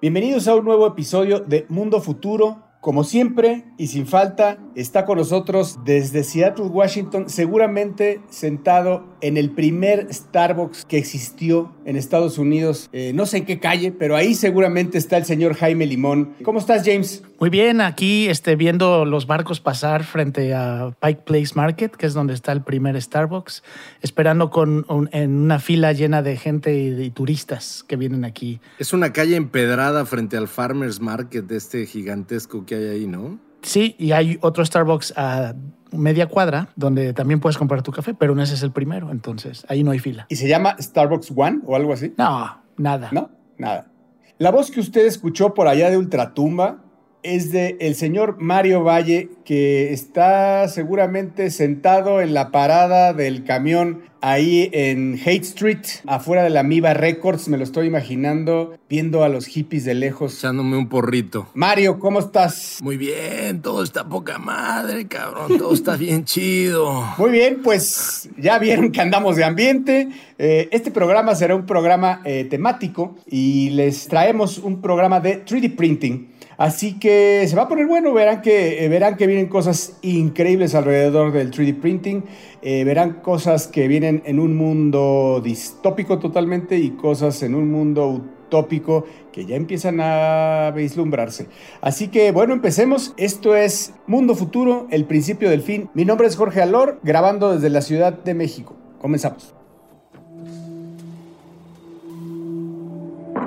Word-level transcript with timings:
Bienvenidos 0.00 0.46
a 0.46 0.54
un 0.54 0.64
nuevo 0.64 0.86
episodio 0.86 1.40
de 1.40 1.66
Mundo 1.68 2.00
Futuro. 2.00 2.67
Como 2.80 3.02
siempre 3.02 3.64
y 3.76 3.88
sin 3.88 4.06
falta, 4.06 4.58
está 4.76 5.04
con 5.04 5.18
nosotros 5.18 5.80
desde 5.84 6.22
Seattle, 6.22 6.66
Washington, 6.66 7.28
seguramente 7.28 8.20
sentado 8.30 9.04
en 9.20 9.36
el 9.36 9.50
primer 9.50 10.06
Starbucks 10.12 10.84
que 10.84 10.96
existió 10.96 11.74
en 11.84 11.96
Estados 11.96 12.38
Unidos. 12.38 12.88
Eh, 12.92 13.12
no 13.14 13.26
sé 13.26 13.38
en 13.38 13.46
qué 13.46 13.58
calle, 13.58 13.90
pero 13.90 14.14
ahí 14.14 14.34
seguramente 14.34 14.96
está 14.96 15.16
el 15.16 15.24
señor 15.24 15.54
Jaime 15.54 15.86
Limón. 15.86 16.34
¿Cómo 16.44 16.60
estás, 16.60 16.84
James? 16.84 17.24
Muy 17.40 17.50
bien, 17.50 17.80
aquí 17.80 18.28
este, 18.28 18.54
viendo 18.54 19.04
los 19.04 19.26
barcos 19.26 19.60
pasar 19.60 20.04
frente 20.04 20.54
a 20.54 20.92
Pike 21.00 21.22
Place 21.24 21.54
Market, 21.54 21.96
que 21.96 22.06
es 22.06 22.14
donde 22.14 22.34
está 22.34 22.52
el 22.52 22.62
primer 22.62 23.00
Starbucks, 23.00 23.64
esperando 24.02 24.50
con 24.50 24.86
en 25.12 25.36
una 25.36 25.58
fila 25.58 25.92
llena 25.92 26.22
de 26.22 26.36
gente 26.36 26.76
y, 26.76 27.00
y 27.00 27.10
turistas 27.10 27.84
que 27.88 27.96
vienen 27.96 28.24
aquí. 28.24 28.60
Es 28.78 28.92
una 28.92 29.12
calle 29.12 29.36
empedrada 29.36 30.04
frente 30.04 30.36
al 30.36 30.46
Farmers 30.46 31.00
Market 31.00 31.44
de 31.46 31.56
este 31.56 31.86
gigantesco 31.86 32.66
que 32.68 32.76
hay 32.76 32.86
ahí, 32.86 33.06
¿no? 33.06 33.38
Sí, 33.62 33.96
y 33.98 34.12
hay 34.12 34.38
otro 34.40 34.64
Starbucks 34.64 35.14
a 35.16 35.54
media 35.90 36.26
cuadra 36.26 36.68
donde 36.76 37.12
también 37.12 37.40
puedes 37.40 37.58
comprar 37.58 37.82
tu 37.82 37.90
café, 37.90 38.14
pero 38.14 38.40
ese 38.40 38.54
es 38.54 38.62
el 38.62 38.70
primero, 38.70 39.10
entonces 39.10 39.64
ahí 39.68 39.82
no 39.82 39.90
hay 39.90 39.98
fila. 39.98 40.26
¿Y 40.28 40.36
se 40.36 40.46
llama 40.46 40.76
Starbucks 40.78 41.32
One 41.34 41.60
o 41.64 41.74
algo 41.74 41.92
así? 41.92 42.14
No, 42.16 42.62
nada. 42.76 43.08
No, 43.10 43.30
nada. 43.56 43.90
La 44.38 44.50
voz 44.50 44.70
que 44.70 44.80
usted 44.80 45.06
escuchó 45.06 45.54
por 45.54 45.66
allá 45.66 45.90
de 45.90 45.96
Ultratumba 45.96 46.84
es 47.22 47.52
de 47.52 47.76
el 47.80 47.94
señor 47.94 48.36
Mario 48.38 48.82
Valle, 48.82 49.30
que 49.44 49.92
está 49.92 50.68
seguramente 50.68 51.50
sentado 51.50 52.20
en 52.20 52.34
la 52.34 52.50
parada 52.50 53.12
del 53.12 53.44
camión 53.44 54.02
ahí 54.20 54.68
en 54.72 55.18
Hate 55.24 55.44
Street, 55.44 55.86
afuera 56.06 56.42
de 56.42 56.50
la 56.50 56.62
Miva 56.62 56.94
Records, 56.94 57.48
me 57.48 57.56
lo 57.56 57.64
estoy 57.64 57.86
imaginando, 57.86 58.76
viendo 58.88 59.22
a 59.22 59.28
los 59.28 59.46
hippies 59.46 59.84
de 59.84 59.94
lejos. 59.94 60.38
Echándome 60.38 60.76
un 60.76 60.88
porrito. 60.88 61.48
Mario, 61.54 61.98
¿cómo 61.98 62.18
estás? 62.18 62.78
Muy 62.82 62.96
bien, 62.96 63.62
todo 63.62 63.82
está 63.82 64.08
poca 64.08 64.38
madre, 64.38 65.06
cabrón, 65.06 65.58
todo 65.58 65.72
está 65.72 65.96
bien 65.96 66.24
chido. 66.24 67.04
Muy 67.18 67.30
bien, 67.30 67.60
pues 67.62 68.28
ya 68.36 68.58
vieron 68.58 68.90
que 68.90 69.00
andamos 69.00 69.36
de 69.36 69.44
ambiente. 69.44 70.08
Eh, 70.38 70.68
este 70.72 70.90
programa 70.90 71.34
será 71.34 71.54
un 71.54 71.66
programa 71.66 72.20
eh, 72.24 72.44
temático 72.44 73.16
y 73.26 73.70
les 73.70 74.08
traemos 74.08 74.58
un 74.58 74.80
programa 74.80 75.20
de 75.20 75.44
3D 75.44 75.76
printing. 75.76 76.37
Así 76.58 76.98
que 76.98 77.46
se 77.46 77.54
va 77.54 77.62
a 77.62 77.68
poner 77.68 77.86
bueno, 77.86 78.12
verán 78.12 78.42
que, 78.42 78.84
eh, 78.84 78.88
verán 78.88 79.16
que 79.16 79.28
vienen 79.28 79.46
cosas 79.46 79.96
increíbles 80.02 80.74
alrededor 80.74 81.30
del 81.30 81.52
3D 81.52 81.72
printing, 81.80 82.24
eh, 82.62 82.82
verán 82.82 83.20
cosas 83.22 83.68
que 83.68 83.86
vienen 83.86 84.22
en 84.26 84.40
un 84.40 84.56
mundo 84.56 85.40
distópico 85.42 86.18
totalmente 86.18 86.76
y 86.76 86.90
cosas 86.90 87.44
en 87.44 87.54
un 87.54 87.70
mundo 87.70 88.08
utópico 88.08 89.04
que 89.30 89.46
ya 89.46 89.54
empiezan 89.54 90.00
a 90.00 90.72
vislumbrarse. 90.74 91.46
Así 91.80 92.08
que 92.08 92.32
bueno, 92.32 92.54
empecemos. 92.54 93.14
Esto 93.16 93.54
es 93.54 93.94
Mundo 94.08 94.34
Futuro, 94.34 94.88
el 94.90 95.04
principio 95.04 95.50
del 95.50 95.62
fin. 95.62 95.88
Mi 95.94 96.04
nombre 96.04 96.26
es 96.26 96.34
Jorge 96.34 96.60
Alor, 96.60 96.98
grabando 97.04 97.54
desde 97.54 97.70
la 97.70 97.82
Ciudad 97.82 98.12
de 98.12 98.34
México. 98.34 98.74
Comenzamos. 98.98 99.54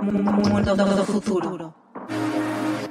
Mundo 0.02 1.04
futuro. 1.04 1.76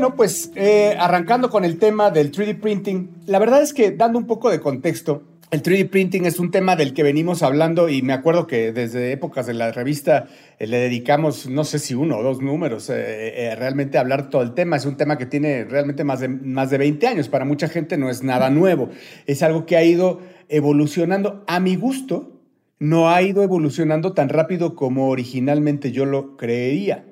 Bueno, 0.00 0.16
pues 0.16 0.50
eh, 0.54 0.96
arrancando 0.98 1.50
con 1.50 1.62
el 1.62 1.78
tema 1.78 2.10
del 2.10 2.32
3D 2.32 2.58
printing, 2.58 3.10
la 3.26 3.38
verdad 3.38 3.60
es 3.60 3.74
que 3.74 3.90
dando 3.90 4.18
un 4.18 4.26
poco 4.26 4.48
de 4.48 4.58
contexto, 4.58 5.24
el 5.50 5.62
3D 5.62 5.90
printing 5.90 6.24
es 6.24 6.38
un 6.38 6.50
tema 6.50 6.74
del 6.74 6.94
que 6.94 7.02
venimos 7.02 7.42
hablando 7.42 7.90
y 7.90 8.00
me 8.00 8.14
acuerdo 8.14 8.46
que 8.46 8.72
desde 8.72 9.12
épocas 9.12 9.44
de 9.44 9.52
la 9.52 9.72
revista 9.72 10.26
eh, 10.58 10.66
le 10.66 10.78
dedicamos, 10.78 11.50
no 11.50 11.64
sé 11.64 11.78
si 11.78 11.94
uno 11.94 12.16
o 12.16 12.22
dos 12.22 12.40
números, 12.40 12.88
eh, 12.90 13.54
realmente 13.58 13.98
a 13.98 14.00
hablar 14.00 14.30
todo 14.30 14.40
el 14.40 14.54
tema. 14.54 14.76
Es 14.76 14.86
un 14.86 14.96
tema 14.96 15.18
que 15.18 15.26
tiene 15.26 15.64
realmente 15.64 16.02
más 16.02 16.20
de, 16.20 16.28
más 16.28 16.70
de 16.70 16.78
20 16.78 17.06
años. 17.06 17.28
Para 17.28 17.44
mucha 17.44 17.68
gente 17.68 17.98
no 17.98 18.08
es 18.08 18.22
nada 18.22 18.48
nuevo. 18.48 18.88
Es 19.26 19.42
algo 19.42 19.66
que 19.66 19.76
ha 19.76 19.84
ido 19.84 20.20
evolucionando 20.48 21.44
a 21.46 21.60
mi 21.60 21.76
gusto. 21.76 22.40
No 22.78 23.10
ha 23.10 23.20
ido 23.20 23.42
evolucionando 23.42 24.14
tan 24.14 24.30
rápido 24.30 24.74
como 24.74 25.10
originalmente 25.10 25.92
yo 25.92 26.06
lo 26.06 26.38
creería. 26.38 27.09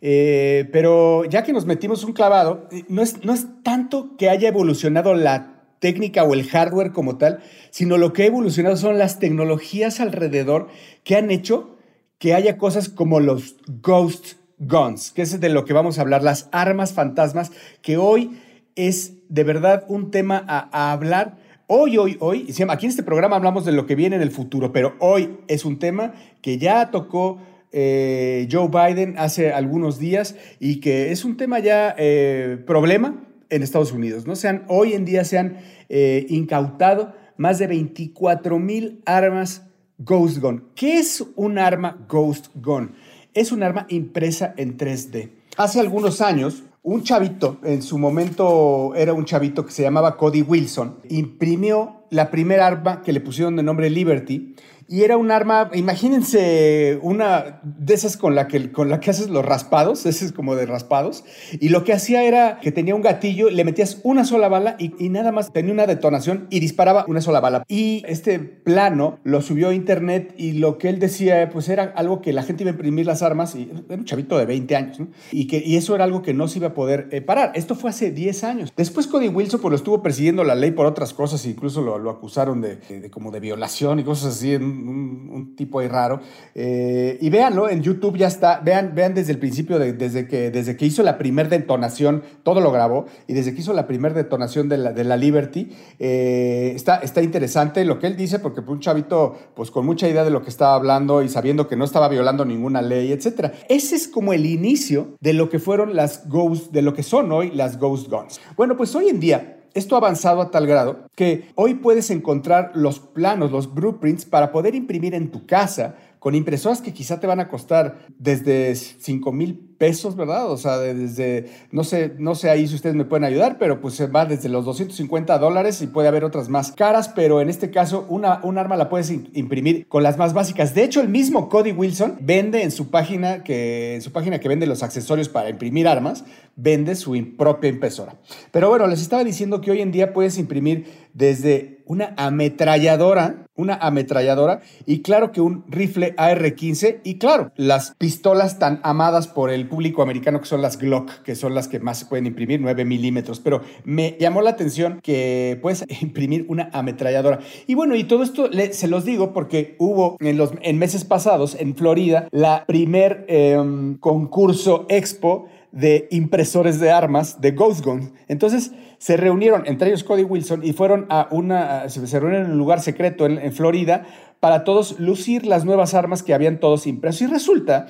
Eh, 0.00 0.68
pero 0.72 1.24
ya 1.24 1.42
que 1.42 1.52
nos 1.52 1.66
metimos 1.66 2.04
un 2.04 2.12
clavado, 2.12 2.68
eh, 2.70 2.84
no 2.88 3.02
es, 3.02 3.24
no 3.24 3.32
es 3.32 3.46
tanto 3.62 4.16
que 4.16 4.28
haya 4.28 4.48
evolucionado 4.48 5.14
la 5.14 5.62
técnica 5.78 6.24
o 6.24 6.34
el 6.34 6.48
hardware 6.48 6.92
como 6.92 7.18
tal, 7.18 7.40
sino 7.70 7.98
lo 7.98 8.12
que 8.12 8.22
ha 8.22 8.26
evolucionado 8.26 8.76
son 8.76 8.98
las 8.98 9.18
tecnologías 9.18 10.00
alrededor 10.00 10.68
que 11.04 11.16
han 11.16 11.30
hecho 11.30 11.76
que 12.18 12.32
haya 12.32 12.56
cosas 12.56 12.88
como 12.88 13.20
los 13.20 13.56
ghost 13.82 14.36
guns, 14.58 15.12
que 15.12 15.22
es 15.22 15.40
de 15.40 15.48
lo 15.48 15.64
que 15.64 15.72
vamos 15.72 15.98
a 15.98 16.02
hablar, 16.02 16.22
las 16.22 16.48
armas 16.52 16.94
fantasmas, 16.94 17.52
que 17.82 17.96
hoy 17.96 18.40
es 18.76 19.28
de 19.28 19.44
verdad 19.44 19.84
un 19.88 20.10
tema 20.10 20.42
a, 20.48 20.68
a 20.72 20.92
hablar. 20.92 21.36
Hoy, 21.66 21.98
hoy, 21.98 22.16
hoy, 22.20 22.54
aquí 22.68 22.86
en 22.86 22.90
este 22.90 23.02
programa 23.02 23.36
hablamos 23.36 23.64
de 23.64 23.72
lo 23.72 23.86
que 23.86 23.94
viene 23.94 24.16
en 24.16 24.22
el 24.22 24.30
futuro, 24.30 24.72
pero 24.72 24.94
hoy 25.00 25.38
es 25.48 25.64
un 25.64 25.78
tema 25.78 26.14
que 26.40 26.58
ya 26.58 26.90
tocó 26.90 27.38
eh, 27.76 28.48
Joe 28.50 28.68
Biden 28.68 29.16
hace 29.18 29.52
algunos 29.52 29.98
días 29.98 30.36
y 30.60 30.78
que 30.78 31.10
es 31.10 31.24
un 31.24 31.36
tema 31.36 31.58
ya 31.58 31.92
eh, 31.98 32.56
problema 32.64 33.24
en 33.50 33.64
Estados 33.64 33.90
Unidos. 33.90 34.28
¿no? 34.28 34.36
Se 34.36 34.60
hoy 34.68 34.92
en 34.92 35.04
día 35.04 35.24
se 35.24 35.38
han 35.38 35.58
eh, 35.88 36.24
incautado 36.28 37.12
más 37.36 37.58
de 37.58 37.66
24 37.66 38.60
mil 38.60 39.02
armas 39.04 39.62
Ghost 39.98 40.38
Gun. 40.38 40.68
¿Qué 40.76 40.98
es 40.98 41.24
un 41.34 41.58
arma 41.58 42.06
Ghost 42.08 42.46
Gun? 42.54 42.92
Es 43.34 43.50
un 43.50 43.64
arma 43.64 43.86
impresa 43.88 44.54
en 44.56 44.78
3D. 44.78 45.30
Hace 45.56 45.80
algunos 45.80 46.20
años, 46.20 46.62
un 46.84 47.02
chavito, 47.02 47.58
en 47.64 47.82
su 47.82 47.98
momento 47.98 48.92
era 48.94 49.14
un 49.14 49.24
chavito 49.24 49.66
que 49.66 49.72
se 49.72 49.82
llamaba 49.82 50.16
Cody 50.16 50.42
Wilson, 50.42 50.98
imprimió 51.08 52.04
la 52.10 52.30
primera 52.30 52.68
arma 52.68 53.02
que 53.02 53.12
le 53.12 53.20
pusieron 53.20 53.56
de 53.56 53.64
nombre 53.64 53.90
Liberty 53.90 54.54
y 54.88 55.02
era 55.02 55.16
un 55.16 55.30
arma, 55.30 55.70
imagínense 55.74 56.98
una 57.02 57.60
de 57.62 57.94
esas 57.94 58.16
con 58.16 58.34
la 58.34 58.48
que, 58.48 58.72
con 58.72 58.90
la 58.90 59.00
que 59.00 59.10
haces 59.10 59.30
los 59.30 59.44
raspados, 59.44 60.06
ese 60.06 60.26
es 60.26 60.32
como 60.32 60.56
de 60.56 60.66
raspados, 60.66 61.24
y 61.52 61.68
lo 61.68 61.84
que 61.84 61.92
hacía 61.92 62.24
era 62.24 62.60
que 62.60 62.72
tenía 62.72 62.94
un 62.94 63.02
gatillo, 63.02 63.50
le 63.50 63.64
metías 63.64 64.00
una 64.02 64.24
sola 64.24 64.48
bala 64.48 64.76
y, 64.78 64.92
y, 64.98 65.08
nada 65.08 65.32
más 65.32 65.52
tenía 65.52 65.72
una 65.72 65.86
detonación 65.86 66.46
y 66.50 66.60
disparaba 66.60 67.04
una 67.08 67.20
sola 67.20 67.40
bala. 67.40 67.64
Y 67.68 68.02
este 68.06 68.38
plano 68.38 69.18
lo 69.24 69.42
subió 69.42 69.68
a 69.68 69.74
internet 69.74 70.34
y 70.36 70.52
lo 70.52 70.78
que 70.78 70.88
él 70.88 70.98
decía 70.98 71.48
pues 71.50 71.68
era 71.68 71.92
algo 71.96 72.20
que 72.20 72.32
la 72.32 72.42
gente 72.42 72.62
iba 72.62 72.70
a 72.70 72.74
imprimir 72.74 73.06
las 73.06 73.22
armas, 73.22 73.54
y 73.54 73.70
era 73.88 73.98
un 73.98 74.04
chavito 74.04 74.38
de 74.38 74.46
20 74.46 74.76
años, 74.76 75.00
¿no? 75.00 75.08
y, 75.32 75.46
que, 75.46 75.62
y 75.64 75.76
eso 75.76 75.94
era 75.94 76.04
algo 76.04 76.22
que 76.22 76.34
no 76.34 76.48
se 76.48 76.58
iba 76.58 76.68
a 76.68 76.74
poder 76.74 77.08
eh, 77.10 77.20
parar. 77.20 77.52
Esto 77.54 77.74
fue 77.74 77.90
hace 77.90 78.10
10 78.10 78.44
años. 78.44 78.72
Después 78.76 79.06
Cody 79.06 79.28
Wilson 79.28 79.60
pues 79.60 79.70
lo 79.70 79.76
estuvo 79.76 80.02
persiguiendo 80.02 80.44
la 80.44 80.54
ley 80.54 80.72
por 80.72 80.86
otras 80.86 81.12
cosas, 81.14 81.44
incluso 81.46 81.80
lo, 81.80 81.98
lo 81.98 82.10
acusaron 82.10 82.60
de, 82.60 82.76
de, 82.76 83.10
como 83.10 83.30
de 83.30 83.40
violación 83.40 83.98
y 83.98 84.04
cosas 84.04 84.36
así 84.36 84.52
un, 84.74 85.54
tipo 85.56 85.78
ahí 85.78 85.88
raro. 85.88 86.20
Eh, 86.54 87.18
y 87.20 87.30
véanlo, 87.30 87.68
en 87.68 87.82
YouTube 87.82 88.16
ya 88.16 88.26
está, 88.26 88.60
vean, 88.60 88.92
vean 88.94 89.14
desde 89.14 89.32
el 89.32 89.38
principio, 89.38 89.78
de, 89.78 89.92
desde, 89.92 90.26
que, 90.26 90.50
desde 90.50 90.76
que 90.76 90.86
hizo 90.86 91.02
la 91.02 91.18
primer 91.18 91.48
detonación, 91.48 92.22
todo 92.42 92.60
lo 92.60 92.72
grabó, 92.72 93.06
y 93.26 93.34
desde 93.34 93.54
que 93.54 93.60
hizo 93.60 93.72
la 93.72 93.86
primer 93.86 94.14
detonación 94.14 94.68
de 94.68 94.78
la, 94.78 94.92
de 94.92 95.04
la 95.04 95.16
Liberty, 95.16 95.70
eh, 95.98 96.72
está, 96.74 96.96
está 96.96 97.22
interesante 97.22 97.84
lo 97.84 97.98
que 97.98 98.06
él 98.06 98.16
dice, 98.16 98.38
porque 98.38 98.60
un 98.60 98.80
chavito, 98.80 99.36
pues 99.54 99.70
con 99.70 99.86
mucha 99.86 100.08
idea 100.08 100.24
de 100.24 100.30
lo 100.30 100.42
que 100.42 100.50
estaba 100.50 100.74
hablando 100.74 101.22
y 101.22 101.28
sabiendo 101.28 101.68
que 101.68 101.76
no 101.76 101.84
estaba 101.84 102.08
violando 102.08 102.44
ninguna 102.44 102.82
ley, 102.82 103.12
etc. 103.12 103.52
Ese 103.68 103.96
es 103.96 104.08
como 104.08 104.32
el 104.32 104.46
inicio 104.46 105.16
de 105.20 105.32
lo 105.32 105.48
que 105.48 105.58
fueron 105.58 105.94
las 105.94 106.28
Ghost, 106.28 106.72
de 106.72 106.82
lo 106.82 106.94
que 106.94 107.02
son 107.02 107.30
hoy 107.32 107.50
las 107.50 107.78
Ghost 107.78 108.08
Guns. 108.08 108.40
Bueno, 108.56 108.76
pues 108.76 108.94
hoy 108.94 109.08
en 109.08 109.20
día 109.20 109.63
esto 109.74 109.94
ha 109.94 109.98
avanzado 109.98 110.40
a 110.40 110.50
tal 110.50 110.66
grado 110.66 111.06
que 111.14 111.50
hoy 111.56 111.74
puedes 111.74 112.10
encontrar 112.10 112.72
los 112.74 113.00
planos, 113.00 113.50
los 113.50 113.74
blueprints 113.74 114.24
para 114.24 114.52
poder 114.52 114.74
imprimir 114.74 115.14
en 115.14 115.30
tu 115.30 115.46
casa 115.46 115.96
con 116.18 116.34
impresoras 116.34 116.80
que 116.80 116.94
quizá 116.94 117.20
te 117.20 117.26
van 117.26 117.40
a 117.40 117.48
costar 117.48 118.06
desde 118.18 118.74
5 118.74 119.30
mil 119.32 119.73
pesos, 119.84 120.16
¿verdad? 120.16 120.50
O 120.50 120.56
sea, 120.56 120.78
desde, 120.78 121.50
no 121.70 121.84
sé, 121.84 122.14
no 122.16 122.34
sé 122.34 122.48
ahí 122.48 122.66
si 122.66 122.74
ustedes 122.74 122.96
me 122.96 123.04
pueden 123.04 123.24
ayudar, 123.24 123.58
pero 123.58 123.82
pues 123.82 123.92
se 123.92 124.06
va 124.06 124.24
desde 124.24 124.48
los 124.48 124.64
250 124.64 125.36
dólares 125.38 125.82
y 125.82 125.86
puede 125.86 126.08
haber 126.08 126.24
otras 126.24 126.48
más 126.48 126.72
caras, 126.72 127.10
pero 127.10 127.42
en 127.42 127.50
este 127.50 127.70
caso 127.70 128.06
una, 128.08 128.40
un 128.44 128.56
arma 128.56 128.78
la 128.78 128.88
puedes 128.88 129.10
imprimir 129.10 129.86
con 129.86 130.02
las 130.02 130.16
más 130.16 130.32
básicas. 130.32 130.74
De 130.74 130.84
hecho, 130.84 131.02
el 131.02 131.10
mismo 131.10 131.50
Cody 131.50 131.72
Wilson 131.72 132.16
vende 132.20 132.62
en 132.62 132.70
su 132.70 132.88
página 132.88 133.44
que, 133.44 133.96
en 133.96 134.00
su 134.00 134.10
página 134.10 134.38
que 134.38 134.48
vende 134.48 134.66
los 134.66 134.82
accesorios 134.82 135.28
para 135.28 135.50
imprimir 135.50 135.86
armas, 135.86 136.24
vende 136.56 136.94
su 136.94 137.14
propia 137.36 137.68
impresora. 137.68 138.16
Pero 138.52 138.70
bueno, 138.70 138.86
les 138.86 139.02
estaba 139.02 139.22
diciendo 139.22 139.60
que 139.60 139.70
hoy 139.70 139.82
en 139.82 139.92
día 139.92 140.14
puedes 140.14 140.38
imprimir 140.38 140.86
desde 141.12 141.82
una 141.84 142.14
ametralladora, 142.16 143.43
una 143.56 143.74
ametralladora 143.74 144.60
y 144.86 145.02
claro 145.02 145.30
que 145.30 145.40
un 145.40 145.64
rifle 145.68 146.14
AR-15 146.16 147.00
y 147.04 147.18
claro, 147.18 147.52
las 147.56 147.94
pistolas 147.98 148.58
tan 148.58 148.80
amadas 148.82 149.28
por 149.28 149.50
el 149.50 149.68
público 149.68 150.02
americano 150.02 150.40
que 150.40 150.46
son 150.46 150.60
las 150.62 150.78
Glock, 150.78 151.22
que 151.22 151.34
son 151.34 151.54
las 151.54 151.68
que 151.68 151.78
más 151.78 151.98
se 151.98 152.06
pueden 152.06 152.26
imprimir, 152.26 152.60
9 152.60 152.84
milímetros. 152.84 153.40
Pero 153.40 153.62
me 153.84 154.16
llamó 154.18 154.42
la 154.42 154.50
atención 154.50 155.00
que 155.02 155.58
puedes 155.62 155.84
imprimir 156.02 156.46
una 156.48 156.70
ametralladora. 156.72 157.38
Y 157.66 157.74
bueno, 157.74 157.94
y 157.94 158.04
todo 158.04 158.22
esto 158.22 158.50
se 158.72 158.88
los 158.88 159.04
digo 159.04 159.32
porque 159.32 159.76
hubo 159.78 160.16
en, 160.20 160.36
los, 160.36 160.52
en 160.62 160.78
meses 160.78 161.04
pasados 161.04 161.56
en 161.58 161.76
Florida 161.76 162.28
la 162.32 162.64
primer 162.66 163.24
em, 163.28 163.96
concurso 163.98 164.86
expo 164.88 165.46
de 165.74 166.06
impresores 166.10 166.78
de 166.78 166.90
armas 166.90 167.40
de 167.40 167.50
Ghost 167.50 167.84
Gun. 167.84 168.12
Entonces 168.28 168.70
se 169.04 169.18
reunieron, 169.18 169.64
entre 169.66 169.88
ellos 169.88 170.02
Cody 170.02 170.22
Wilson, 170.22 170.64
y 170.64 170.72
fueron 170.72 171.04
a 171.10 171.28
una, 171.30 171.90
se 171.90 172.18
reunieron 172.18 172.46
en 172.46 172.52
un 172.52 172.56
lugar 172.56 172.80
secreto 172.80 173.26
en, 173.26 173.52
Florida 173.52 174.06
para 174.40 174.64
todos 174.64 174.98
lucir 174.98 175.44
las 175.44 175.66
nuevas 175.66 175.92
armas 175.92 176.22
que 176.22 176.32
habían 176.32 176.58
todos 176.58 176.86
impresos. 176.86 177.20
Y 177.20 177.26
resulta 177.26 177.86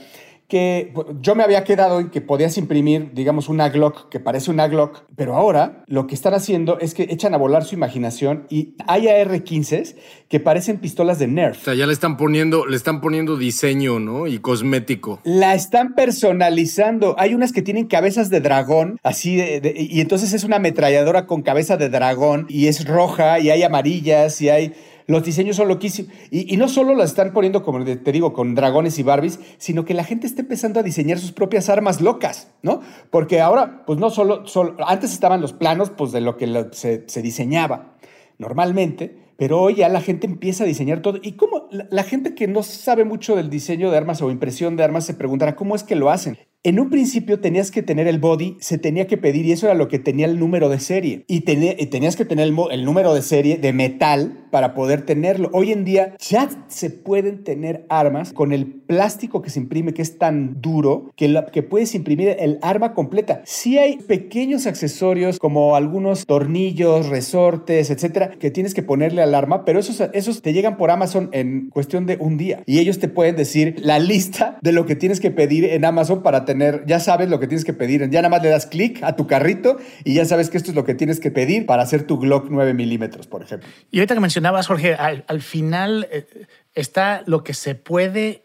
que 0.55 0.93
yo 1.21 1.35
me 1.35 1.43
había 1.43 1.65
quedado 1.65 1.99
en 1.99 2.11
que 2.11 2.21
podías 2.21 2.57
imprimir, 2.59 3.11
digamos, 3.13 3.49
una 3.49 3.71
Glock 3.71 4.09
que 4.09 4.21
parece 4.21 4.53
una 4.53 4.69
Glock, 4.69 5.03
pero 5.17 5.35
ahora 5.35 5.83
lo 5.89 6.07
que 6.07 6.15
están 6.15 6.33
haciendo 6.33 6.79
es 6.79 6.95
que 6.95 7.09
echan 7.11 7.35
a 7.35 7.39
volar 7.39 7.65
su 7.65 7.75
imaginación 7.75 8.47
y 8.51 8.77
hay 8.87 9.09
AR-15s 9.09 9.97
que 10.29 10.39
parecen 10.39 10.79
pistolas 10.79 11.19
de 11.19 11.27
Nerf. 11.27 11.61
O 11.63 11.65
sea, 11.65 11.75
ya 11.75 11.89
le 11.89 11.93
están 11.93 12.17
poniendo, 12.17 12.67
le 12.67 12.77
están 12.77 13.01
poniendo 13.01 13.37
diseño, 13.37 13.99
¿no? 13.99 14.29
Y 14.29 14.39
cosmético. 14.39 15.19
La 15.25 15.57
están 15.57 15.97
personalizando. 15.97 17.17
Hay 17.19 17.35
unas 17.35 17.51
que 17.51 17.63
tienen 17.63 17.89
cabezas 17.89 18.31
de 18.31 18.41
dragón, 18.41 19.01
así 19.03 19.35
de, 19.35 19.75
y 19.77 20.01
entonces 20.01 20.33
es 20.35 20.45
una 20.45 20.57
ametralladora 20.57 21.27
con 21.27 21.43
cabeza 21.43 21.77
de 21.77 21.89
dragón 21.89 22.47
y 22.49 22.69
es 22.69 22.87
roja 22.87 23.41
y 23.41 23.51
hay 23.51 23.65
amarillas 23.65 24.41
y 24.41 24.51
hay 24.51 24.73
los 25.07 25.25
diseños 25.25 25.57
son 25.57 25.69
loquísimos. 25.69 26.13
Y, 26.31 26.57
no 26.57 26.69
solo 26.69 26.95
las 26.95 27.11
están 27.11 27.33
poniendo, 27.33 27.63
como 27.63 27.85
te 27.85 28.13
digo, 28.13 28.33
con 28.33 28.55
dragones 28.55 28.99
y 28.99 29.03
Barbies, 29.03 29.41
sino 29.59 29.85
que 29.85 29.95
la 29.95 30.05
gente 30.05 30.27
está 30.27 30.43
empezando 30.43 30.81
a 30.81 30.83
diseñar 30.83 31.19
sus 31.19 31.33
propias 31.33 31.69
armas 31.69 32.01
locas, 32.01 32.49
¿no? 32.63 32.81
Porque 33.11 33.41
ahora, 33.41 33.85
pues 33.87 33.99
no 33.99 34.11
solo, 34.11 34.47
solo 34.47 34.77
antes 34.87 35.13
estaban 35.13 35.41
los 35.41 35.53
planos, 35.53 35.91
pues 35.91 36.13
de 36.13 36.21
lo 36.21 36.37
que 36.37 36.69
se, 36.73 37.05
se 37.07 37.23
diseñaba 37.23 37.97
normalmente, 38.39 39.25
pero 39.37 39.61
hoy 39.61 39.77
ya 39.77 39.89
la 39.89 40.01
gente 40.01 40.27
empieza 40.27 40.65
a 40.65 40.67
diseñar 40.67 41.03
todo. 41.03 41.19
Y 41.23 41.33
cómo 41.33 41.69
la, 41.71 42.03
gente 42.05 42.35
que 42.35 42.47
no 42.47 42.63
sabe 42.63 43.05
mucho 43.05 43.37
del 43.37 43.51
diseño 43.51 43.91
de 43.91 43.97
armas 43.97 44.23
o 44.23 44.31
impresión 44.31 44.77
de 44.77 44.85
armas 44.85 45.05
se 45.05 45.15
preguntará 45.15 45.57
cómo 45.57 45.75
es 45.75 45.83
que 45.83 45.97
lo 45.97 46.11
hacen. 46.11 46.39
En 46.67 46.81
un 46.81 46.89
principio 46.89 47.41
tenías 47.41 47.71
que 47.71 47.83
tener 47.83 48.07
el 48.09 48.19
body, 48.19 48.57
se 48.59 48.79
tenía 48.79 49.07
que 49.07 49.19
pedir 49.19 49.45
y 49.45 49.53
eso 49.53 49.67
era 49.67 49.75
lo 49.75 49.87
que 49.87 49.99
tenía 49.99 50.25
el 50.25 50.39
número 50.39 50.71
de 50.71 50.81
serie. 50.81 51.27
Y, 51.29 51.41
tenías 51.41 52.17
que 52.17 52.25
tener 52.25 52.49
el, 52.49 52.85
número 52.87 53.13
de 53.13 53.21
serie 53.21 53.59
de 53.59 53.75
metal 53.75 54.47
para 54.51 54.73
poder 54.73 55.03
tenerlo. 55.03 55.51
Hoy 55.53 55.73
en 55.73 55.85
día 55.85 56.17
ya 56.19 56.49
se 56.69 56.89
pueden 56.89 57.45
tener 57.45 57.85
armas 57.91 58.33
con 58.33 58.55
el 58.55 58.65
plástico 58.65 59.43
que 59.43 59.51
se 59.51 59.61
imprime, 59.61 59.93
que 59.93 60.01
es 60.01 60.17
tan 60.17 60.63
duro, 60.63 61.11
que, 61.17 61.63
puedes 61.69 61.95
imprimir 61.95 62.35
el 62.39 62.59
arma 62.63 62.95
completa. 62.95 63.43
Sí 63.45 63.77
hay 63.77 63.99
pequeños 63.99 64.67
accesorios 64.67 65.39
como 65.39 65.77
algunos 65.77 66.25
tornillos, 66.25 67.11
resortes, 67.11 67.91
etcétera, 67.91 68.31
que 68.39 68.51
tienes 68.51 68.73
que 68.73 68.83
ponerle 68.83 69.21
al 69.21 69.35
arma, 69.35 69.67
pero 69.67 69.81
esos, 69.81 70.03
esos 70.15 70.41
te 70.41 70.55
llegan 70.55 70.79
por 70.79 70.91
Amazon 70.91 71.29
en 71.33 71.69
cuestión 71.69 72.07
de 72.07 72.17
un 72.19 72.39
día. 72.39 72.63
Y 72.65 72.79
ellos 72.79 72.99
te 73.01 73.09
pueden 73.09 73.37
decir 73.37 73.77
la 73.83 73.99
lista 73.99 74.57
de 74.63 74.73
lo 74.73 74.87
que 74.87 74.97
tienes 74.97 75.21
que 75.21 75.31
pedir 75.31 75.67
en 75.67 75.85
Amazon 75.85 76.23
para 76.23 76.47
tener 76.47 76.54
ya 76.87 77.01
sabes 77.01 77.29
lo 77.29 77.41
que 77.41 77.47
tienes 77.47 77.65
que 77.65 77.73
pedir. 77.73 78.09
Ya 78.11 78.21
nada 78.21 78.29
más 78.29 78.43
le 78.43 78.49
das 78.49 78.67
clic 78.67 79.03
a 79.03 79.17
tu 79.17 79.27
carrito 79.27 79.79
y 80.05 80.15
ya 80.15 80.25
sabes 80.25 80.51
que 80.51 80.57
esto 80.57 80.71
es 80.71 80.77
lo 80.77 80.85
que 80.85 80.95
tienes 80.95 81.21
que 81.21 81.31
pedir 81.31 81.67
para 81.67 81.83
hacer 81.83 82.07
tu 82.07 82.19
Glock 82.19 82.47
9 82.51 82.75
milímetros, 82.75 83.27
por 83.27 83.43
ejemplo. 83.43 83.69
Y 83.91 83.99
ahorita 83.99 84.15
que 84.15 84.21
mencionabas, 84.21 84.67
Jorge, 84.67 84.95
al, 84.95 85.43
final 85.43 86.09
eh, 86.11 86.27
está 86.75 87.23
lo 87.27 87.45
que 87.45 87.55
se 87.55 87.75
puede 87.75 88.45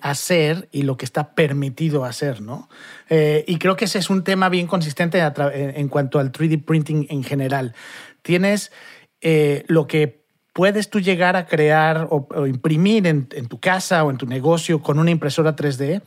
hacer 0.00 0.68
y 0.72 0.82
lo 0.82 0.96
que 0.96 1.04
está 1.04 1.34
permitido 1.34 2.04
hacer, 2.04 2.40
¿no? 2.40 2.68
Eh, 3.08 3.44
y 3.46 3.58
creo 3.58 3.76
que 3.76 3.84
ese 3.84 3.98
es 3.98 4.10
un 4.10 4.24
tema 4.24 4.48
bien 4.48 4.66
consistente 4.66 5.20
en 5.20 5.88
cuanto 5.88 6.18
al 6.18 6.32
3D 6.32 6.64
printing 6.64 7.06
en 7.10 7.22
general. 7.22 7.74
Tienes 8.22 8.72
eh, 9.20 9.64
lo 9.68 9.86
que 9.86 10.24
puedes 10.52 10.88
tú 10.88 11.00
llegar 11.00 11.36
a 11.36 11.46
crear 11.46 12.08
o, 12.10 12.46
imprimir 12.46 13.06
en, 13.06 13.28
en, 13.32 13.46
tu 13.46 13.60
casa 13.60 14.02
o 14.04 14.10
en 14.10 14.16
tu 14.16 14.26
negocio 14.26 14.80
con 14.80 14.98
una 14.98 15.10
impresora 15.10 15.54
3D 15.54 16.02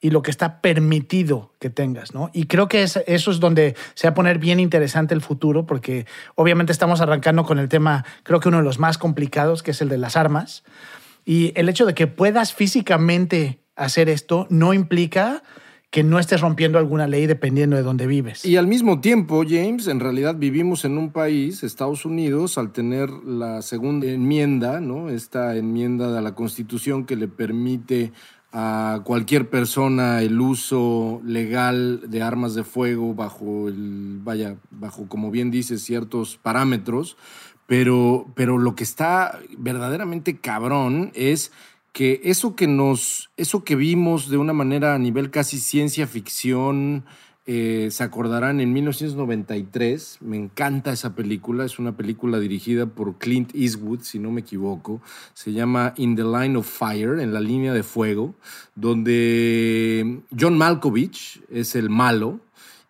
y 0.00 0.10
lo 0.10 0.22
que 0.22 0.30
está 0.30 0.60
permitido 0.60 1.52
que 1.58 1.68
tengas, 1.68 2.14
¿no? 2.14 2.30
Y 2.32 2.46
creo 2.46 2.68
que 2.68 2.82
eso 2.82 3.02
es 3.06 3.40
donde 3.40 3.76
se 3.94 4.06
va 4.06 4.12
a 4.12 4.14
poner 4.14 4.38
bien 4.38 4.58
interesante 4.58 5.14
el 5.14 5.20
futuro, 5.20 5.66
porque 5.66 6.06
obviamente 6.34 6.72
estamos 6.72 7.00
arrancando 7.00 7.44
con 7.44 7.58
el 7.58 7.68
tema, 7.68 8.04
creo 8.22 8.40
que 8.40 8.48
uno 8.48 8.58
de 8.58 8.64
los 8.64 8.78
más 8.78 8.96
complicados, 8.96 9.62
que 9.62 9.72
es 9.72 9.82
el 9.82 9.88
de 9.88 9.98
las 9.98 10.16
armas. 10.16 10.64
Y 11.24 11.52
el 11.54 11.68
hecho 11.68 11.84
de 11.84 11.94
que 11.94 12.06
puedas 12.06 12.54
físicamente 12.54 13.60
hacer 13.76 14.08
esto 14.08 14.46
no 14.48 14.72
implica 14.72 15.42
que 15.90 16.04
no 16.04 16.20
estés 16.20 16.40
rompiendo 16.40 16.78
alguna 16.78 17.08
ley 17.08 17.26
dependiendo 17.26 17.76
de 17.76 17.82
dónde 17.82 18.06
vives. 18.06 18.44
Y 18.44 18.56
al 18.56 18.68
mismo 18.68 19.00
tiempo, 19.00 19.42
James, 19.46 19.88
en 19.88 19.98
realidad 19.98 20.36
vivimos 20.36 20.84
en 20.84 20.96
un 20.96 21.10
país, 21.10 21.64
Estados 21.64 22.04
Unidos, 22.04 22.58
al 22.58 22.72
tener 22.72 23.10
la 23.10 23.60
segunda 23.60 24.06
enmienda, 24.06 24.80
¿no? 24.80 25.10
Esta 25.10 25.56
enmienda 25.56 26.12
de 26.12 26.22
la 26.22 26.34
Constitución 26.36 27.06
que 27.06 27.16
le 27.16 27.26
permite 27.26 28.12
a 28.52 29.02
cualquier 29.04 29.48
persona 29.48 30.22
el 30.22 30.40
uso 30.40 31.20
legal 31.24 32.02
de 32.08 32.22
armas 32.22 32.54
de 32.54 32.64
fuego 32.64 33.14
bajo 33.14 33.68
el, 33.68 34.18
vaya, 34.22 34.56
bajo, 34.70 35.06
como 35.08 35.30
bien 35.30 35.50
dice, 35.50 35.78
ciertos 35.78 36.36
parámetros, 36.36 37.16
pero, 37.66 38.26
pero 38.34 38.58
lo 38.58 38.74
que 38.74 38.82
está 38.82 39.38
verdaderamente 39.56 40.38
cabrón 40.38 41.12
es 41.14 41.52
que 41.92 42.20
eso 42.24 42.56
que 42.56 42.66
nos, 42.66 43.30
eso 43.36 43.62
que 43.62 43.76
vimos 43.76 44.28
de 44.28 44.38
una 44.38 44.52
manera 44.52 44.94
a 44.94 44.98
nivel 44.98 45.30
casi 45.30 45.58
ciencia 45.58 46.06
ficción, 46.06 47.04
eh, 47.52 47.90
se 47.90 48.04
acordarán 48.04 48.60
en 48.60 48.72
1993, 48.72 50.18
me 50.20 50.36
encanta 50.36 50.92
esa 50.92 51.16
película, 51.16 51.64
es 51.64 51.80
una 51.80 51.96
película 51.96 52.38
dirigida 52.38 52.86
por 52.86 53.18
Clint 53.18 53.52
Eastwood, 53.56 54.02
si 54.02 54.20
no 54.20 54.30
me 54.30 54.42
equivoco, 54.42 55.02
se 55.34 55.52
llama 55.52 55.92
In 55.96 56.14
the 56.14 56.22
Line 56.22 56.56
of 56.56 56.68
Fire, 56.68 57.18
en 57.18 57.32
la 57.32 57.40
línea 57.40 57.72
de 57.72 57.82
fuego, 57.82 58.36
donde 58.76 60.20
John 60.38 60.58
Malkovich 60.58 61.42
es 61.50 61.74
el 61.74 61.90
malo 61.90 62.38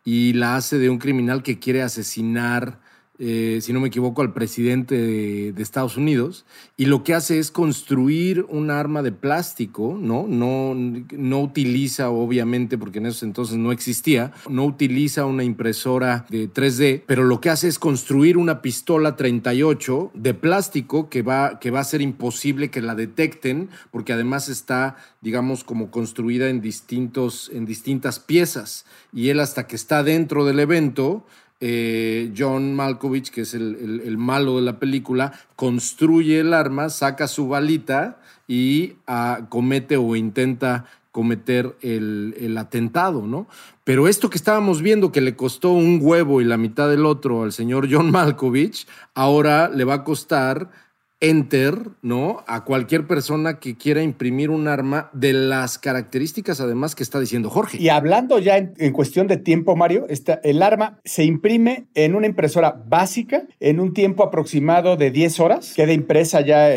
y 0.04 0.34
la 0.34 0.56
hace 0.56 0.76
de 0.76 0.90
un 0.90 0.98
criminal 0.98 1.42
que 1.42 1.58
quiere 1.58 1.80
asesinar 1.80 2.80
eh, 3.22 3.58
si 3.60 3.74
no 3.74 3.80
me 3.80 3.88
equivoco, 3.88 4.22
al 4.22 4.32
presidente 4.32 4.96
de, 4.96 5.62
Estados 5.62 5.98
Unidos, 5.98 6.46
y 6.78 6.86
lo 6.86 7.04
que 7.04 7.12
hace 7.12 7.38
es 7.38 7.50
construir 7.50 8.46
un 8.48 8.70
arma 8.70 9.02
de 9.02 9.12
plástico, 9.12 9.98
¿no? 10.00 10.26
No, 10.26 10.74
no 10.74 11.40
utiliza, 11.42 12.08
obviamente, 12.08 12.78
porque 12.78 12.98
en 12.98 13.04
esos 13.04 13.22
entonces 13.22 13.58
no 13.58 13.72
existía, 13.72 14.32
no 14.48 14.64
utiliza 14.64 15.26
una 15.26 15.44
impresora 15.44 16.24
de 16.30 16.50
3D, 16.50 17.02
pero 17.06 17.24
lo 17.24 17.42
que 17.42 17.50
hace 17.50 17.68
es 17.68 17.78
construir 17.78 18.38
una 18.38 18.62
pistola 18.62 19.16
38 19.16 20.12
de 20.14 20.32
plástico 20.32 21.10
que 21.10 21.20
va, 21.20 21.58
que 21.60 21.70
va 21.70 21.80
a 21.80 21.84
ser 21.84 22.00
imposible 22.00 22.70
que 22.70 22.80
la 22.80 22.94
detecten, 22.94 23.68
porque 23.90 24.14
además 24.14 24.48
está, 24.48 24.96
digamos, 25.20 25.62
como 25.62 25.90
construida 25.90 26.48
en, 26.48 26.62
distintos, 26.62 27.50
en 27.52 27.66
distintas 27.66 28.18
piezas. 28.18 28.86
Y 29.12 29.28
él 29.28 29.40
hasta 29.40 29.66
que 29.66 29.76
está 29.76 30.02
dentro 30.02 30.46
del 30.46 30.58
evento, 30.58 31.26
eh, 31.60 32.32
John 32.36 32.74
Malkovich, 32.74 33.30
que 33.30 33.42
es 33.42 33.54
el, 33.54 34.16
malo 34.16 34.56
de 34.56 34.62
la 34.62 34.78
película, 34.78 35.32
construye 35.56 36.40
el 36.40 36.54
arma, 36.54 36.88
saca 36.88 37.28
su 37.28 37.48
balita 37.48 38.18
y 38.48 38.94
ah, 39.06 39.46
comete 39.48 39.96
o 39.96 40.16
intenta 40.16 40.86
cometer 41.12 41.76
el, 41.82 42.56
atentado, 42.56 43.26
¿no? 43.26 43.46
Pero 43.84 44.08
esto 44.08 44.30
que 44.30 44.38
estábamos 44.38 44.80
viendo 44.80 45.12
que 45.12 45.20
le 45.20 45.36
costó 45.36 45.72
un 45.72 45.98
huevo 46.00 46.40
y 46.40 46.44
la 46.44 46.56
mitad 46.56 46.88
del 46.88 47.04
otro 47.04 47.42
al 47.42 47.52
señor 47.52 47.88
John 47.90 48.10
Malkovich, 48.10 48.86
ahora 49.14 49.68
le 49.68 49.84
va 49.84 49.94
a 49.94 50.04
costar 50.04 50.70
enter, 51.20 51.74
¿no? 52.00 52.42
A 52.46 52.64
cualquier 52.64 53.06
persona 53.06 53.58
que 53.58 53.76
quiera 53.76 54.02
imprimir 54.02 54.48
un 54.50 54.68
arma 54.68 55.10
de 55.12 55.34
las 55.34 55.78
características 55.78 56.60
además 56.60 56.94
que 56.94 57.02
está 57.02 57.20
diciendo 57.20 57.50
Jorge. 57.50 57.76
Y 57.78 57.90
hablando 57.90 58.38
ya 58.38 58.56
en, 58.56 58.92
cuestión 58.92 59.26
de 59.26 59.36
tiempo, 59.36 59.76
Mario, 59.76 60.06
el 60.42 60.62
arma 60.62 60.98
se 61.04 61.24
imprime 61.24 61.86
en 61.94 62.14
una 62.14 62.26
impresora 62.26 62.82
básica 62.86 63.44
en 63.60 63.80
un 63.80 63.92
tiempo 63.92 64.24
aproximado 64.24 64.96
de 64.96 65.10
10 65.10 65.40
horas. 65.40 65.74
Queda 65.74 65.92
impresa 65.92 66.40
ya 66.40 66.70